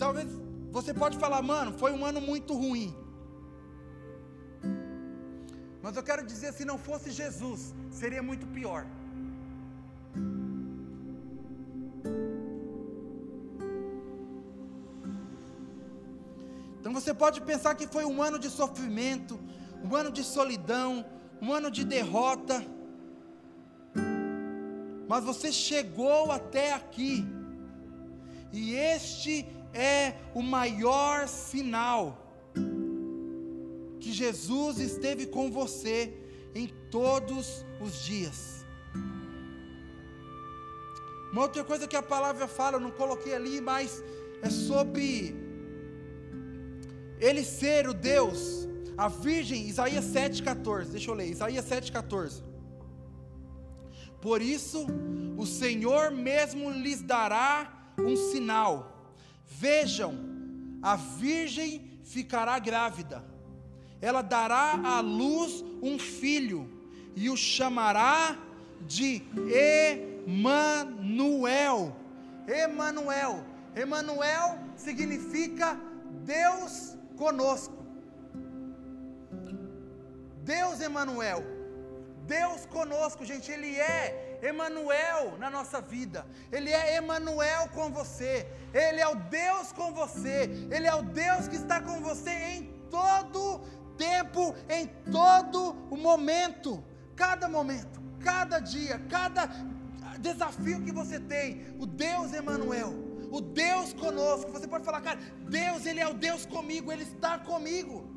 Talvez 0.03 0.29
você 0.71 0.91
pode 1.01 1.15
falar, 1.23 1.41
mano, 1.43 1.71
foi 1.81 1.91
um 1.97 2.03
ano 2.03 2.19
muito 2.19 2.55
ruim. 2.61 2.87
Mas 5.83 5.95
eu 5.95 6.01
quero 6.07 6.23
dizer, 6.31 6.49
se 6.53 6.65
não 6.69 6.77
fosse 6.87 7.11
Jesus, 7.11 7.61
seria 7.99 8.23
muito 8.29 8.47
pior. 8.47 8.81
Então 16.79 16.91
você 16.99 17.13
pode 17.13 17.39
pensar 17.51 17.75
que 17.75 17.85
foi 17.85 18.03
um 18.03 18.19
ano 18.23 18.39
de 18.39 18.49
sofrimento, 18.49 19.39
um 19.87 19.95
ano 19.95 20.11
de 20.11 20.23
solidão, 20.23 21.05
um 21.39 21.53
ano 21.53 21.69
de 21.69 21.85
derrota. 21.85 22.65
Mas 25.07 25.23
você 25.23 25.51
chegou 25.51 26.31
até 26.31 26.73
aqui. 26.73 27.23
E 28.51 28.73
este 28.73 29.35
é 29.73 30.15
o 30.33 30.41
maior 30.41 31.27
sinal 31.27 32.17
que 33.99 34.11
Jesus 34.11 34.79
esteve 34.79 35.27
com 35.27 35.51
você 35.51 36.13
em 36.53 36.67
todos 36.89 37.65
os 37.79 38.03
dias. 38.03 38.65
Uma 41.31 41.43
outra 41.43 41.63
coisa 41.63 41.87
que 41.87 41.95
a 41.95 42.03
palavra 42.03 42.47
fala, 42.47 42.75
eu 42.75 42.81
não 42.81 42.91
coloquei 42.91 43.33
ali, 43.33 43.61
mas 43.61 44.03
é 44.41 44.49
sobre 44.49 45.33
ele 47.19 47.45
ser 47.45 47.87
o 47.87 47.93
Deus, 47.93 48.67
a 48.97 49.07
Virgem, 49.07 49.67
Isaías 49.67 50.05
7,14. 50.05 50.85
Deixa 50.87 51.09
eu 51.09 51.15
ler, 51.15 51.29
Isaías 51.29 51.65
7,14. 51.65 52.43
Por 54.19 54.41
isso, 54.41 54.85
o 55.37 55.45
Senhor 55.45 56.11
mesmo 56.11 56.69
lhes 56.69 57.01
dará 57.01 57.93
um 57.97 58.15
sinal. 58.15 58.90
Vejam, 59.59 60.15
a 60.81 60.95
Virgem 60.95 61.99
ficará 62.03 62.57
grávida, 62.59 63.23
ela 64.01 64.21
dará 64.21 64.79
à 64.83 64.99
luz 65.01 65.63
um 65.81 65.99
filho, 65.99 66.69
e 67.15 67.29
o 67.29 67.37
chamará 67.37 68.37
de 68.87 69.21
Emanuel. 70.25 71.95
Emanuel. 72.47 73.43
Emanuel 73.75 74.57
significa 74.75 75.77
Deus 76.25 76.97
conosco. 77.17 77.85
Deus 80.43 80.79
Emanuel. 80.81 81.43
Deus 82.25 82.65
conosco, 82.65 83.25
gente, 83.25 83.51
ele 83.51 83.75
é 83.75 84.30
Emanuel 84.41 85.37
na 85.37 85.49
nossa 85.49 85.81
vida. 85.81 86.25
Ele 86.51 86.69
é 86.69 86.95
Emanuel 86.95 87.69
com 87.69 87.91
você. 87.91 88.47
Ele 88.73 88.99
é 88.99 89.07
o 89.07 89.15
Deus 89.15 89.71
com 89.71 89.93
você. 89.93 90.67
Ele 90.71 90.87
é 90.87 90.95
o 90.95 91.03
Deus 91.03 91.47
que 91.47 91.55
está 91.55 91.79
com 91.81 92.01
você 92.01 92.31
em 92.31 92.63
todo 92.89 93.61
tempo, 93.97 94.55
em 94.69 94.87
todo 95.11 95.75
o 95.89 95.97
momento. 95.97 96.83
Cada 97.15 97.47
momento, 97.47 98.01
cada 98.19 98.59
dia, 98.59 98.99
cada 99.09 99.49
desafio 100.19 100.81
que 100.81 100.91
você 100.91 101.19
tem, 101.19 101.75
o 101.79 101.85
Deus 101.85 102.33
Emanuel, 102.33 102.93
o 103.31 103.41
Deus 103.41 103.93
conosco. 103.93 104.51
Você 104.51 104.67
pode 104.67 104.83
falar, 104.83 105.01
cara, 105.01 105.19
Deus, 105.47 105.85
ele 105.85 105.99
é 105.99 106.07
o 106.07 106.13
Deus 106.13 106.45
comigo, 106.45 106.91
ele 106.91 107.03
está 107.03 107.37
comigo 107.37 108.10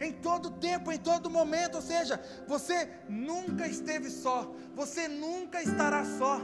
em 0.00 0.12
todo 0.12 0.50
tempo, 0.50 0.92
em 0.92 0.98
todo 0.98 1.30
momento. 1.30 1.76
Ou 1.76 1.82
seja, 1.82 2.20
você 2.46 2.88
nunca 3.08 3.66
esteve 3.66 4.10
só, 4.10 4.52
você 4.74 5.08
nunca 5.08 5.62
estará 5.62 6.04
só. 6.18 6.40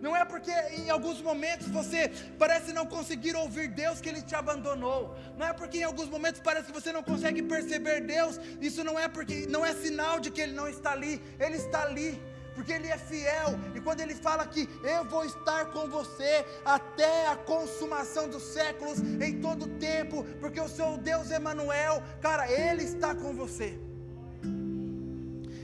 Não 0.00 0.16
é 0.16 0.24
porque 0.24 0.50
em 0.50 0.88
alguns 0.88 1.20
momentos 1.20 1.68
você 1.68 2.10
parece 2.38 2.72
não 2.72 2.86
conseguir 2.86 3.36
ouvir 3.36 3.68
Deus 3.68 4.00
que 4.00 4.08
Ele 4.08 4.22
te 4.22 4.34
abandonou. 4.34 5.14
Não 5.36 5.46
é 5.46 5.52
porque 5.52 5.78
em 5.78 5.82
alguns 5.82 6.08
momentos 6.08 6.40
parece 6.40 6.68
que 6.68 6.72
você 6.72 6.90
não 6.90 7.02
consegue 7.02 7.42
perceber 7.42 8.00
Deus. 8.00 8.40
Isso 8.60 8.82
não 8.82 8.98
é 8.98 9.08
porque 9.08 9.46
não 9.46 9.64
é 9.64 9.74
sinal 9.74 10.18
de 10.18 10.30
que 10.30 10.40
Ele 10.40 10.52
não 10.52 10.68
está 10.68 10.92
ali. 10.92 11.20
Ele 11.38 11.56
está 11.56 11.82
ali 11.82 12.20
porque 12.54 12.72
Ele 12.72 12.88
é 12.88 12.98
fiel, 12.98 13.58
e 13.74 13.80
quando 13.80 14.00
Ele 14.00 14.14
fala 14.14 14.46
que 14.46 14.68
eu 14.82 15.04
vou 15.04 15.24
estar 15.24 15.66
com 15.66 15.88
você 15.88 16.44
até 16.64 17.26
a 17.28 17.36
consumação 17.36 18.28
dos 18.28 18.42
séculos, 18.42 18.98
em 18.98 19.40
todo 19.40 19.68
tempo, 19.78 20.24
porque 20.40 20.60
o 20.60 20.96
Deus 20.98 21.30
Emanuel, 21.30 22.02
cara, 22.20 22.50
Ele 22.50 22.82
está 22.82 23.14
com 23.14 23.34
você. 23.34 23.78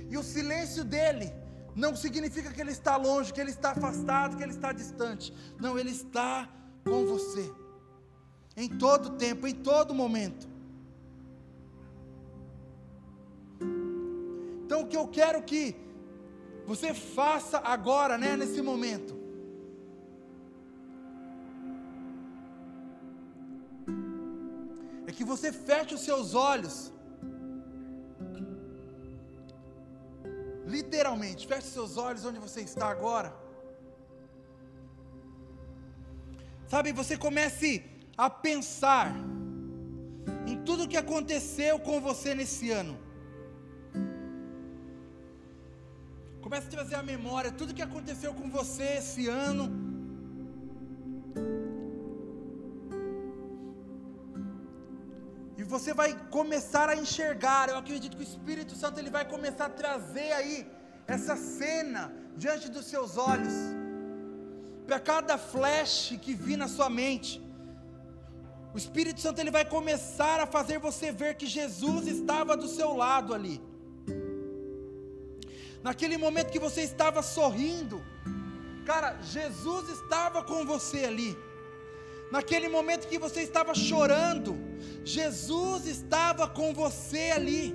E 0.08 0.16
o 0.16 0.22
silêncio 0.22 0.84
dele 0.84 1.32
não 1.74 1.94
significa 1.94 2.50
que 2.50 2.60
Ele 2.60 2.72
está 2.72 2.96
longe, 2.96 3.32
que 3.32 3.40
Ele 3.40 3.50
está 3.50 3.72
afastado, 3.72 4.36
que 4.36 4.42
Ele 4.42 4.52
está 4.52 4.72
distante. 4.72 5.32
Não, 5.60 5.78
Ele 5.78 5.90
está 5.90 6.48
com 6.84 7.04
você, 7.04 7.52
em 8.56 8.68
todo 8.68 9.10
tempo, 9.10 9.46
em 9.46 9.54
todo 9.54 9.94
momento. 9.94 10.48
Então, 14.64 14.82
o 14.82 14.86
que 14.88 14.96
eu 14.96 15.06
quero 15.06 15.42
que 15.42 15.76
você 16.66 16.92
faça 16.92 17.58
agora, 17.58 18.18
né, 18.18 18.36
nesse 18.36 18.60
momento. 18.60 19.14
É 25.06 25.12
que 25.12 25.24
você 25.24 25.52
feche 25.52 25.94
os 25.94 26.00
seus 26.00 26.34
olhos. 26.34 26.92
Literalmente, 30.66 31.46
feche 31.46 31.68
seus 31.68 31.96
olhos 31.96 32.24
onde 32.24 32.40
você 32.40 32.62
está 32.62 32.88
agora. 32.88 33.32
Sabe, 36.66 36.90
você 36.90 37.16
comece 37.16 37.84
a 38.18 38.28
pensar 38.28 39.14
em 40.48 40.56
tudo 40.64 40.88
que 40.88 40.96
aconteceu 40.96 41.78
com 41.78 42.00
você 42.00 42.34
nesse 42.34 42.72
ano. 42.72 43.05
Comece 46.46 46.68
a 46.68 46.70
trazer 46.70 46.94
à 46.94 47.02
memória 47.02 47.50
tudo 47.50 47.74
que 47.74 47.82
aconteceu 47.82 48.32
com 48.32 48.48
você 48.48 48.84
esse 48.98 49.22
ano. 49.26 49.64
E 55.58 55.64
você 55.64 55.92
vai 55.92 56.10
começar 56.36 56.88
a 56.88 56.94
enxergar. 56.94 57.68
Eu 57.68 57.78
acredito 57.78 58.16
que 58.16 58.22
o 58.22 58.30
Espírito 58.30 58.76
Santo 58.76 59.00
ele 59.00 59.10
vai 59.10 59.24
começar 59.34 59.66
a 59.66 59.76
trazer 59.82 60.30
aí 60.38 60.56
essa 61.08 61.34
cena 61.34 62.14
diante 62.36 62.68
dos 62.70 62.86
seus 62.86 63.16
olhos. 63.16 63.56
Para 64.86 65.00
cada 65.00 65.36
flash 65.36 66.16
que 66.22 66.32
vir 66.32 66.56
na 66.56 66.68
sua 66.68 66.88
mente. 66.88 67.42
O 68.72 68.78
Espírito 68.78 69.20
Santo 69.20 69.40
ele 69.40 69.50
vai 69.50 69.64
começar 69.64 70.38
a 70.38 70.46
fazer 70.46 70.78
você 70.78 71.10
ver 71.10 71.34
que 71.34 71.48
Jesus 71.60 72.06
estava 72.06 72.56
do 72.56 72.68
seu 72.68 72.94
lado 72.94 73.34
ali 73.34 73.60
naquele 75.86 76.16
momento 76.16 76.50
que 76.50 76.58
você 76.58 76.80
estava 76.82 77.22
sorrindo, 77.22 78.02
cara, 78.84 79.16
Jesus 79.22 79.88
estava 79.88 80.42
com 80.42 80.66
você 80.66 81.04
ali. 81.04 81.38
Naquele 82.32 82.68
momento 82.68 83.06
que 83.06 83.20
você 83.20 83.42
estava 83.42 83.72
chorando, 83.72 84.56
Jesus 85.04 85.86
estava 85.86 86.48
com 86.48 86.74
você 86.74 87.30
ali. 87.30 87.72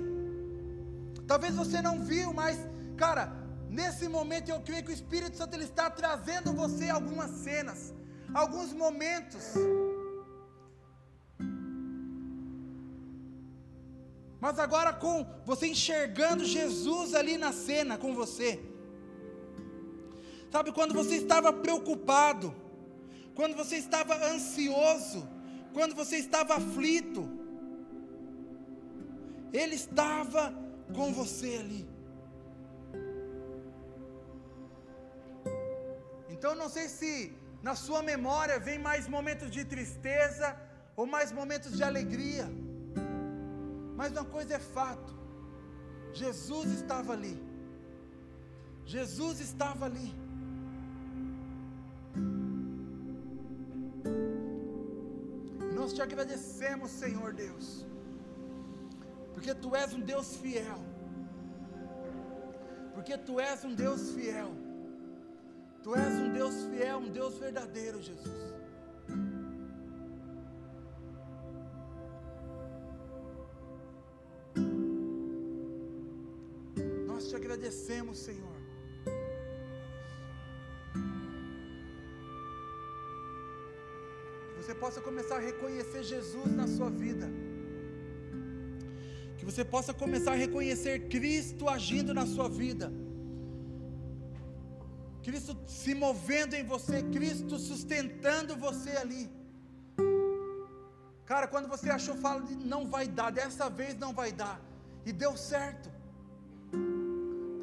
Talvez 1.26 1.54
você 1.54 1.80
não 1.80 2.04
viu, 2.04 2.34
mas, 2.34 2.58
cara, 2.98 3.32
nesse 3.70 4.06
momento 4.08 4.50
eu 4.50 4.60
creio 4.60 4.84
que 4.84 4.90
o 4.90 4.98
Espírito 5.00 5.38
Santo 5.38 5.54
ele 5.54 5.64
está 5.64 5.88
trazendo 5.88 6.52
você 6.52 6.90
algumas 6.90 7.30
cenas, 7.30 7.94
alguns 8.34 8.74
momentos 8.74 9.54
mas 14.42 14.58
agora 14.58 14.92
com 14.92 15.24
você 15.48 15.68
enxergando 15.68 16.44
Jesus 16.44 17.14
ali 17.14 17.34
na 17.38 17.52
cena 17.52 17.96
com 17.96 18.12
você. 18.12 18.50
Sabe, 20.50 20.72
quando 20.78 20.92
você 20.92 21.14
estava 21.14 21.52
preocupado, 21.52 22.52
quando 23.36 23.54
você 23.60 23.76
estava 23.76 24.14
ansioso, 24.32 25.20
quando 25.72 25.94
você 25.94 26.16
estava 26.16 26.56
aflito, 26.56 27.22
Ele 29.52 29.76
estava 29.76 30.52
com 30.92 31.12
você 31.12 31.52
ali. 31.62 31.88
Então, 36.30 36.56
não 36.56 36.68
sei 36.68 36.88
se 36.88 37.32
na 37.62 37.76
sua 37.76 38.02
memória 38.02 38.58
vem 38.58 38.76
mais 38.76 39.06
momentos 39.06 39.48
de 39.52 39.64
tristeza 39.64 40.56
ou 40.96 41.06
mais 41.06 41.30
momentos 41.30 41.76
de 41.76 41.84
alegria. 41.84 42.50
Mas 43.96 44.12
uma 44.12 44.24
coisa 44.24 44.54
é 44.54 44.58
fato: 44.58 45.14
Jesus 46.12 46.70
estava 46.72 47.12
ali. 47.12 47.36
Jesus 48.84 49.40
estava 49.40 49.86
ali. 49.86 50.12
Nós 55.74 55.92
te 55.92 56.02
agradecemos, 56.02 56.90
Senhor 56.90 57.32
Deus, 57.32 57.86
porque 59.34 59.54
Tu 59.54 59.74
és 59.74 59.92
um 59.92 60.00
Deus 60.00 60.36
fiel. 60.36 60.78
Porque 62.94 63.16
Tu 63.16 63.40
és 63.40 63.64
um 63.64 63.74
Deus 63.74 64.10
fiel. 64.12 64.52
Tu 65.82 65.96
és 65.96 66.14
um 66.14 66.32
Deus 66.32 66.54
fiel, 66.66 66.98
um 66.98 67.10
Deus 67.10 67.38
verdadeiro, 67.38 68.00
Jesus. 68.00 68.61
Agradecemos, 77.72 78.18
Senhor. 78.18 78.56
Que 84.48 84.56
você 84.62 84.74
possa 84.74 85.00
começar 85.00 85.36
a 85.36 85.38
reconhecer 85.38 86.02
Jesus 86.04 86.50
na 86.60 86.66
sua 86.68 86.90
vida. 86.90 87.28
Que 89.38 89.44
você 89.44 89.64
possa 89.64 89.92
começar 89.92 90.32
a 90.32 90.36
reconhecer 90.46 91.08
Cristo 91.08 91.68
agindo 91.68 92.12
na 92.14 92.26
sua 92.26 92.48
vida. 92.48 92.92
Cristo 95.22 95.56
se 95.66 95.94
movendo 95.94 96.54
em 96.54 96.64
você, 96.64 97.02
Cristo 97.16 97.58
sustentando 97.58 98.56
você 98.56 98.90
ali. 98.90 99.30
Cara, 101.24 101.46
quando 101.46 101.68
você 101.68 101.88
achou, 101.90 102.16
fala 102.16 102.40
não 102.74 102.86
vai 102.86 103.06
dar, 103.08 103.30
dessa 103.30 103.68
vez 103.70 103.96
não 103.96 104.12
vai 104.12 104.30
dar. 104.32 104.60
E 105.06 105.12
deu 105.12 105.36
certo. 105.36 105.91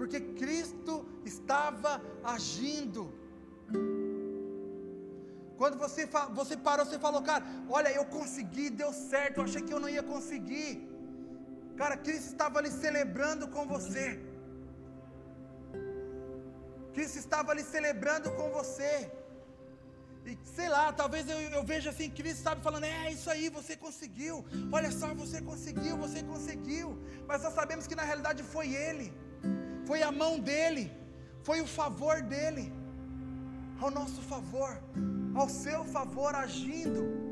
Porque 0.09 0.21
Cristo 0.41 0.93
estava 1.23 2.01
agindo. 2.23 3.01
Quando 5.55 5.77
você, 5.77 6.09
você 6.33 6.57
parou, 6.57 6.83
você 6.83 6.97
falou, 6.97 7.21
cara, 7.21 7.45
olha, 7.69 7.89
eu 7.91 8.05
consegui, 8.05 8.71
deu 8.71 8.91
certo, 8.91 9.37
eu 9.37 9.43
achei 9.43 9.61
que 9.61 9.73
eu 9.75 9.79
não 9.79 9.87
ia 9.87 10.01
conseguir. 10.01 10.71
Cara, 11.77 11.95
Cristo 11.95 12.29
estava 12.31 12.57
ali 12.57 12.71
celebrando 12.71 13.47
com 13.49 13.67
você. 13.67 14.19
Cristo 16.95 17.19
estava 17.19 17.51
ali 17.51 17.63
celebrando 17.63 18.31
com 18.31 18.49
você. 18.49 19.11
E 20.25 20.37
sei 20.55 20.69
lá, 20.69 20.91
talvez 20.91 21.29
eu, 21.29 21.39
eu 21.57 21.63
veja 21.63 21.91
assim, 21.91 22.09
Cristo 22.09 22.39
estava 22.39 22.59
falando, 22.61 22.85
é 22.85 23.11
isso 23.11 23.29
aí, 23.29 23.47
você 23.49 23.75
conseguiu. 23.77 24.43
Olha 24.71 24.91
só, 24.91 25.13
você 25.13 25.39
conseguiu, 25.39 25.97
você 25.97 26.23
conseguiu. 26.23 26.97
Mas 27.27 27.43
nós 27.43 27.53
sabemos 27.53 27.85
que 27.85 27.95
na 27.95 28.03
realidade 28.03 28.41
foi 28.41 28.73
Ele, 28.73 29.13
foi 29.89 30.03
a 30.03 30.11
mão 30.11 30.39
dele, 30.39 30.91
foi 31.41 31.61
o 31.61 31.65
favor 31.65 32.21
dele, 32.21 32.71
ao 33.81 33.89
nosso 33.89 34.21
favor, 34.21 34.79
ao 35.33 35.49
seu 35.49 35.83
favor 35.83 36.35
agindo. 36.35 37.28